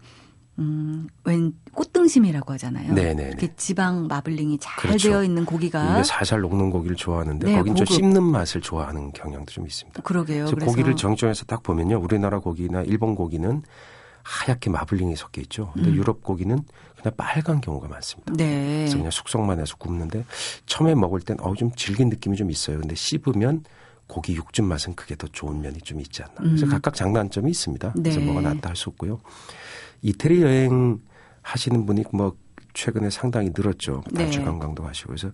음, 0.61 1.09
웬 1.25 1.53
꽃등심이라고 1.73 2.53
하잖아요. 2.55 2.93
네네네. 2.93 3.29
이렇게 3.29 3.55
지방 3.57 4.07
마블링이 4.07 4.59
잘 4.59 4.77
그렇죠. 4.77 5.09
되어 5.09 5.25
있는 5.25 5.45
고기가 5.47 5.95
이게 5.95 6.05
살살 6.05 6.41
녹는 6.43 6.71
고기를 6.71 6.97
좋아하는데 6.97 7.47
네, 7.47 7.57
거긴 7.57 7.75
좀 7.75 7.87
고급. 7.87 7.95
씹는 7.97 8.23
맛을 8.23 8.61
좋아하는 8.61 9.13
경향도 9.13 9.51
좀 9.53 9.67
있습니다. 9.67 10.03
그러게요. 10.03 10.45
그래서 10.45 10.55
그래서 10.55 10.71
고기를 10.71 10.97
정정해서 10.97 11.45
딱 11.47 11.63
보면요. 11.63 11.99
우리나라 11.99 12.39
고기나 12.41 12.83
일본 12.83 13.15
고기는 13.15 13.63
하얗게 14.23 14.69
마블링이 14.69 15.17
섞여 15.17 15.41
있죠. 15.43 15.71
근데 15.73 15.91
유럽 15.93 16.23
고기는 16.23 16.59
그냥 17.01 17.15
빨간 17.17 17.63
경우가 17.63 17.89
많습니다. 17.89 18.33
음. 18.33 18.37
네. 18.37 18.77
그래서 18.81 18.97
그냥 18.99 19.11
숙성만 19.11 19.59
해서 19.61 19.77
굽는데 19.79 20.27
처음에 20.67 20.95
먹을 20.95 21.21
땐 21.21 21.39
어우 21.41 21.57
좀 21.57 21.71
질긴 21.75 22.11
느낌이 22.11 22.37
좀 22.37 22.51
있어요. 22.51 22.79
근데 22.81 22.95
씹으면 22.95 23.65
고기 24.11 24.35
육즙 24.35 24.65
맛은 24.65 24.95
그게 24.97 25.15
더 25.15 25.29
좋은 25.29 25.61
면이 25.61 25.79
좀 25.83 26.01
있지 26.01 26.23
않나. 26.23 26.35
그래서 26.41 26.67
각각 26.67 26.95
장단점이 26.95 27.49
있습니다. 27.51 27.93
그래서 27.93 28.19
음. 28.19 28.27
네. 28.27 28.33
뭐가 28.33 28.55
낫다 28.55 28.69
할 28.71 28.77
수 28.77 28.91
없고요. 28.91 29.21
이태리 30.03 30.43
여행 30.43 30.99
하시는 31.43 31.87
분이 31.87 32.05
뭐 32.13 32.37
최근에 32.75 33.11
상당히 33.11 33.51
늘었죠. 33.57 34.03
단체 34.15 34.39
네. 34.39 34.45
관광도 34.45 34.85
하시고 34.85 35.09
그래서 35.09 35.31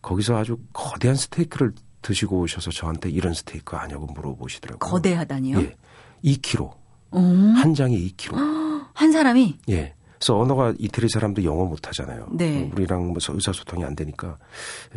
거기서 0.00 0.36
아주 0.36 0.58
거대한 0.72 1.16
스테이크를 1.16 1.72
드시고 2.02 2.40
오셔서 2.40 2.70
저한테 2.70 3.10
이런 3.10 3.34
스테이크 3.34 3.76
아냐고 3.76 4.06
물어보시더라고요. 4.06 4.90
거대하다니요? 4.90 5.60
예. 5.60 5.76
2kg. 6.24 6.70
어, 7.10 7.18
한 7.18 7.74
장에 7.74 7.96
2kg. 7.98 8.34
한 8.94 9.12
사람이 9.12 9.58
예. 9.68 9.94
그래서 10.18 10.38
언어가 10.38 10.72
이태리 10.78 11.08
사람도 11.08 11.44
영어 11.44 11.64
못 11.64 11.86
하잖아요. 11.88 12.28
네. 12.32 12.64
어, 12.64 12.70
우리랑 12.72 13.08
뭐 13.08 13.16
의사소통이 13.18 13.84
안 13.84 13.94
되니까 13.94 14.38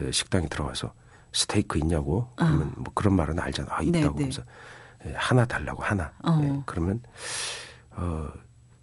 예, 0.02 0.12
식당에 0.12 0.48
들어가서 0.48 0.94
스테이크 1.34 1.78
있냐고 1.80 2.28
그러면 2.36 2.74
뭐 2.78 2.92
그런 2.94 3.16
말은 3.16 3.40
알잖아. 3.40 3.70
아, 3.72 3.82
있다고 3.82 3.92
네, 3.92 4.02
네. 4.02 4.08
그러면서 4.08 4.44
예, 5.06 5.14
하나 5.16 5.46
달라고 5.46 5.84
하나. 5.84 6.12
어. 6.24 6.40
예, 6.44 6.62
그러면 6.66 7.02
어, 7.92 8.28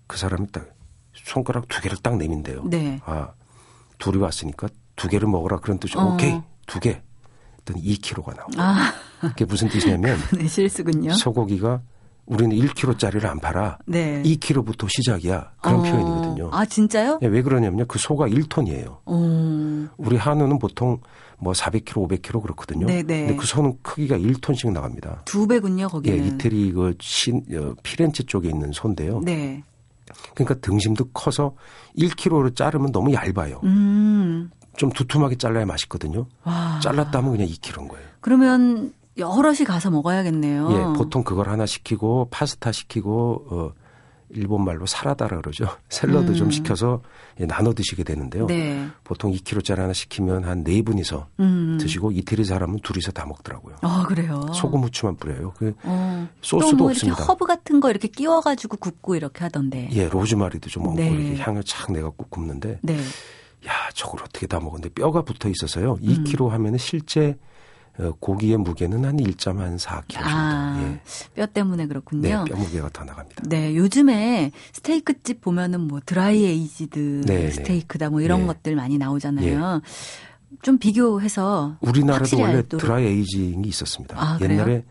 그 0.07 0.17
사람이 0.17 0.51
딱 0.53 0.69
손가락 1.13 1.69
두 1.69 1.81
개를 1.81 1.99
딱 1.99 2.17
내민대요. 2.17 2.65
네. 2.65 3.01
아, 3.05 3.33
둘이 3.99 4.19
왔으니까 4.19 4.69
두 4.97 5.09
개를 5.09 5.29
먹으라 5.29 5.59
그런 5.59 5.79
뜻이 5.79 5.97
어. 5.99 6.15
오케이. 6.15 6.41
두 6.67 6.81
개. 6.81 7.03
했더니 7.69 7.83
2kg가 7.83 8.37
나오고. 8.37 8.53
아, 8.57 8.93
그게 9.21 9.45
무슨 9.45 9.69
뜻이냐면 9.69 10.19
네, 10.37 10.47
실수군요. 10.47 11.13
소고기가 11.15 11.83
우리는 12.27 12.57
1kg짜리를 12.57 13.25
안 13.25 13.39
팔아. 13.41 13.79
네. 13.87 14.23
2kg부터 14.23 14.87
시작이야. 14.89 15.53
그런 15.63 15.81
어. 15.81 15.83
표현이거든요. 15.83 16.51
아, 16.53 16.65
진짜요? 16.67 17.19
예, 17.23 17.27
왜 17.27 17.43
그러냐면요. 17.43 17.87
그 17.87 17.99
소가 17.99 18.27
1톤이에요. 18.27 18.99
어, 19.07 19.89
우리 19.97 20.17
한우는 20.17 20.59
보통 20.59 21.01
뭐 21.41 21.53
400kg, 21.53 22.09
500kg 22.09 22.43
그렇거든요. 22.43 22.87
네네. 22.87 23.03
근데 23.03 23.37
그 23.37 23.47
소는 23.47 23.79
크기가 23.83 24.17
1톤씩 24.17 24.73
나갑니다. 24.73 25.23
두 25.25 25.47
배군요, 25.47 25.85
예, 25.85 25.89
거기는. 25.89 26.27
이태리 26.27 26.73
그 26.73 26.95
신, 27.01 27.43
어, 27.55 27.75
피렌체 27.83 28.25
쪽에 28.25 28.49
있는 28.49 28.73
소인데요. 28.73 29.21
네. 29.25 29.63
그러니까 30.35 30.55
등심도 30.61 31.11
커서 31.13 31.55
1kg로 31.97 32.57
자르면 32.57 32.93
너무 32.93 33.13
얇아요. 33.13 33.61
음. 33.65 34.51
좀 34.77 34.91
두툼하게 34.91 35.37
잘라야 35.37 35.67
맛있거든요. 35.67 36.27
와. 36.45 36.81
잘랐다 36.83 37.19
하면 37.19 37.33
그냥 37.33 37.47
2kg인 37.49 37.89
거예요. 37.89 38.07
그러면 38.21 38.93
여럿이 39.17 39.65
가서 39.67 39.91
먹어야겠네요. 39.91 40.69
예, 40.71 40.97
보통 40.97 41.25
그걸 41.25 41.49
하나 41.49 41.67
시키고 41.67 42.29
파스타 42.31 42.73
시키고 42.73 43.47
어 43.51 43.73
일본 44.31 44.65
말로 44.65 44.87
사라다라 44.87 45.39
그러죠. 45.39 45.67
샐러드 45.89 46.35
좀 46.35 46.51
시켜서 46.51 47.03
예, 47.41 47.47
나눠 47.47 47.73
드시게 47.73 48.05
되는데요. 48.05 48.45
음. 48.45 48.47
네. 48.49 48.87
보통 49.05 49.33
2kg짜리 49.33 49.77
하나 49.79 49.93
시키면 49.93 50.45
한 50.45 50.63
네 50.65 50.83
분이서 50.83 51.29
음. 51.41 51.79
드시고 51.81 52.13
이태리 52.13 52.45
사람은 52.45 52.81
둘이서 52.83 53.13
다 53.13 53.25
먹더라고요. 53.27 53.77
아, 53.83 54.05
그래요. 54.07 54.47
소금 54.53 54.83
후추만 54.83 55.17
뿌려요. 55.17 55.53
그 55.57 55.73
어. 55.85 56.29
소스도 56.43 56.77
이렇게 56.77 56.85
없습니다. 56.93 57.25
허브 57.25 57.47
같은 57.47 57.81
거 57.81 57.91
이렇게 57.91 58.09
끼워가지고 58.09 58.77
굽고 58.79 59.15
이렇게 59.17 59.41
하던데. 59.45 59.89
예, 59.93 60.09
로즈마리도 60.09 60.69
좀 60.69 60.89
얹고 60.89 60.97
네. 60.97 61.11
이렇게 61.11 61.37
향을 61.43 61.65
착 61.65 61.93
내갖고 61.93 62.27
굽는데 62.29 62.81
네. 62.83 62.97
야, 63.67 63.73
저걸 63.95 64.21
어떻게 64.23 64.47
다 64.47 64.61
먹었는데 64.61 64.91
뼈가 64.91 65.23
붙어 65.23 65.49
있어서요. 65.49 65.99
음. 66.03 66.25
2kg 66.25 66.49
하면은 66.51 66.79
실제 66.79 67.31
어, 67.31 67.35
고기의 68.21 68.59
무게는 68.59 69.05
한 69.05 69.17
1.4kg 69.17 70.09
정도. 70.09 70.29
아, 70.29 70.81
예. 70.83 71.01
뼈 71.35 71.47
때문에 71.47 71.85
네, 71.85 71.89
그렇군요. 71.89 72.45
뼈 72.45 72.57
무게가 72.57 72.91
더 72.93 73.05
나갑니다. 73.05 73.43
네, 73.47 73.75
요즘에 73.77 74.53
스테이크 74.73 75.23
집 75.23 75.41
보면은 75.41 75.81
뭐 75.81 76.01
dry 76.05 76.45
aged 76.45 77.23
네, 77.27 77.39
네. 77.45 77.51
스테이크다 77.51 78.11
뭐 78.11 78.21
이런 78.21 78.43
예. 78.43 78.47
것들 78.47 78.77
많이 78.77 78.99
나오잖아요. 78.99 79.83
좀 80.63 80.79
비교해서 80.79 81.77
우리나라도 81.81 82.41
원래 82.41 82.57
알도록. 82.57 82.81
dry 82.81 83.05
aging이 83.05 83.67
있었습니다. 83.69 84.17
아? 84.19 84.39
옛날에 84.41 84.85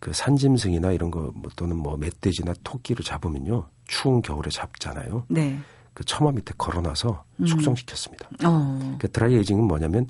그 0.00 0.12
산짐승이나 0.12 0.92
이런 0.92 1.10
거뭐 1.10 1.34
또는 1.56 1.76
뭐 1.76 1.96
멧돼지나 1.96 2.54
토끼를 2.62 3.04
잡으면요 3.04 3.68
추운 3.86 4.20
겨울에 4.22 4.50
잡잖아요. 4.50 5.24
네. 5.28 5.58
그 5.94 6.04
처마 6.04 6.30
밑에 6.32 6.54
걸어놔서 6.56 7.24
음. 7.40 7.46
숙성시켰습니다. 7.46 8.28
어. 8.44 8.96
그 9.00 9.10
드라이 9.10 9.34
에이징은 9.34 9.64
뭐냐면 9.64 10.06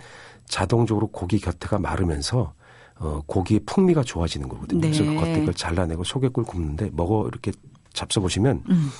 자동적으로 0.48 1.08
고기 1.08 1.38
곁에가 1.38 1.78
마르면서 1.78 2.54
어, 3.00 3.22
고기의 3.26 3.60
풍미가 3.66 4.02
좋아지는 4.02 4.48
거거든요. 4.48 4.80
네. 4.80 4.90
그래서 4.90 5.04
그 5.04 5.14
겉에 5.16 5.44
걸 5.44 5.54
잘라내고 5.54 6.02
속에 6.04 6.28
걸 6.30 6.44
굽는데 6.44 6.90
먹어 6.92 7.28
이렇게 7.28 7.52
잡숴 7.94 8.20
보시면 8.20 8.64
음. 8.68 8.90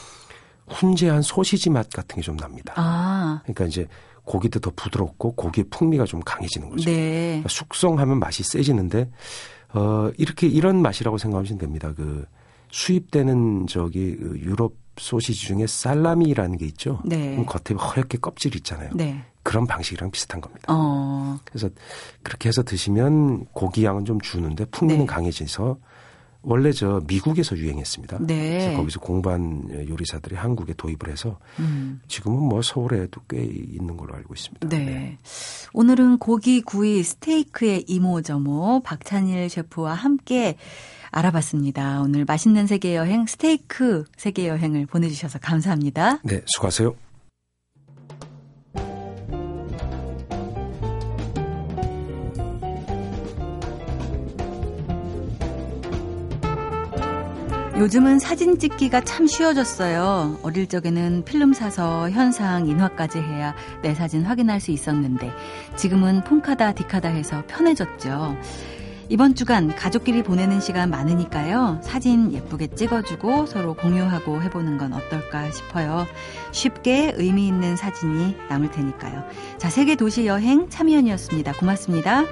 훈제한 0.69 1.23
소시지 1.23 1.71
맛 1.71 1.89
같은 1.91 2.17
게 2.17 2.23
좀 2.23 2.37
납니다. 2.37 2.75
아. 2.77 3.41
그러니까 3.43 3.65
이제 3.65 3.87
고기도 4.25 4.61
더 4.61 4.71
부드럽고 4.77 5.33
고기의 5.33 5.65
풍미가 5.71 6.05
좀 6.05 6.21
강해지는 6.21 6.69
거죠. 6.69 6.91
네. 6.91 7.27
그러니까 7.29 7.49
숙성하면 7.49 8.19
맛이 8.19 8.43
세지는데 8.43 9.11
어 9.73 10.11
이렇게 10.19 10.47
이런 10.47 10.81
맛이라고 10.83 11.19
생각하시면 11.19 11.59
됩니다. 11.59 11.93
그 11.97 12.27
수입되는 12.71 13.67
저기 13.67 14.17
그 14.17 14.39
유럽 14.41 14.75
소시지 14.99 15.47
중에 15.47 15.67
살라미라는 15.67 16.59
게 16.59 16.67
있죠. 16.67 17.01
네. 17.05 17.37
겉에 17.45 17.77
허옇게 17.79 18.19
껍질 18.19 18.55
있잖아요. 18.57 18.91
네. 18.95 19.25
그런 19.43 19.67
방식이랑 19.67 20.11
비슷한 20.11 20.41
겁니다. 20.41 20.67
어. 20.69 21.39
그래서 21.45 21.71
그렇게 22.23 22.49
해서 22.49 22.63
드시면 22.63 23.47
고기 23.53 23.85
양은 23.85 24.05
좀 24.05 24.21
주는데 24.21 24.67
풍미는 24.67 25.01
네. 25.01 25.07
강해져서 25.07 25.79
원래 26.43 26.73
저 26.73 27.03
미국에서 27.07 27.57
유행했습니다. 27.57 28.19
네. 28.21 28.59
그래서 28.59 28.77
거기서 28.77 29.01
공부한 29.01 29.69
요리사들이 29.89 30.37
한국에 30.37 30.73
도입을 30.75 31.09
해서 31.09 31.39
음. 31.59 32.01
지금은 32.09 32.39
뭐 32.39 32.63
서울에도 32.63 33.21
꽤 33.29 33.43
있는 33.43 33.97
걸로 33.97 34.15
알고 34.15 34.35
있습니다. 34.35 34.69
네. 34.69 35.19
오늘은 35.73 36.19
고기 36.19 36.63
구이 36.63 37.03
스테이크의 37.03 37.85
이모저모 37.89 38.83
박찬일 38.85 39.49
셰프와 39.49 39.95
함께 39.95 40.57
알아봤습니다. 41.11 42.03
오늘 42.03 42.25
맛있는 42.25 42.67
세계 42.67 42.95
여행 42.95 43.27
스테이크 43.27 44.05
세계 44.17 44.47
여행을 44.47 44.87
보내주셔서 44.87 45.39
감사합니다. 45.39 46.21
네, 46.23 46.43
수고하세요. 46.47 47.08
요즘은 57.79 58.19
사진 58.19 58.59
찍기가 58.59 59.03
참 59.03 59.29
쉬워졌어요. 59.29 60.41
어릴 60.43 60.67
적에는 60.67 61.23
필름 61.25 61.53
사서 61.53 62.11
현상, 62.11 62.67
인화까지 62.67 63.21
해야 63.21 63.55
내 63.83 63.95
사진 63.95 64.25
확인할 64.25 64.59
수 64.59 64.73
있었는데 64.73 65.31
지금은 65.77 66.25
폰카다 66.25 66.73
디카다 66.73 67.09
해서 67.09 67.45
편해졌죠. 67.47 68.37
이번 69.11 69.37
주간 69.37 69.75
가족끼리 69.77 70.25
보내는 70.25 70.61
시간 70.61 70.91
많으니까요. 70.91 71.81
사진 71.85 72.33
예쁘게 72.33 72.67
찍어주고 72.75 73.47
서로 73.47 73.75
공유하고 73.75 74.43
해보는 74.43 74.77
건 74.77 74.93
어떨까 74.93 75.49
싶어요. 75.53 76.05
쉽게 76.51 77.15
의미 77.17 77.47
있는 77.47 77.77
사진이 77.77 78.37
남을 78.49 78.73
테니까요. 78.73 79.23
자, 79.57 79.71
세계 79.71 79.95
도시 79.95 80.27
여행 80.27 80.69
참여연이었습니다. 80.69 81.53
고맙습니다. 81.53 82.25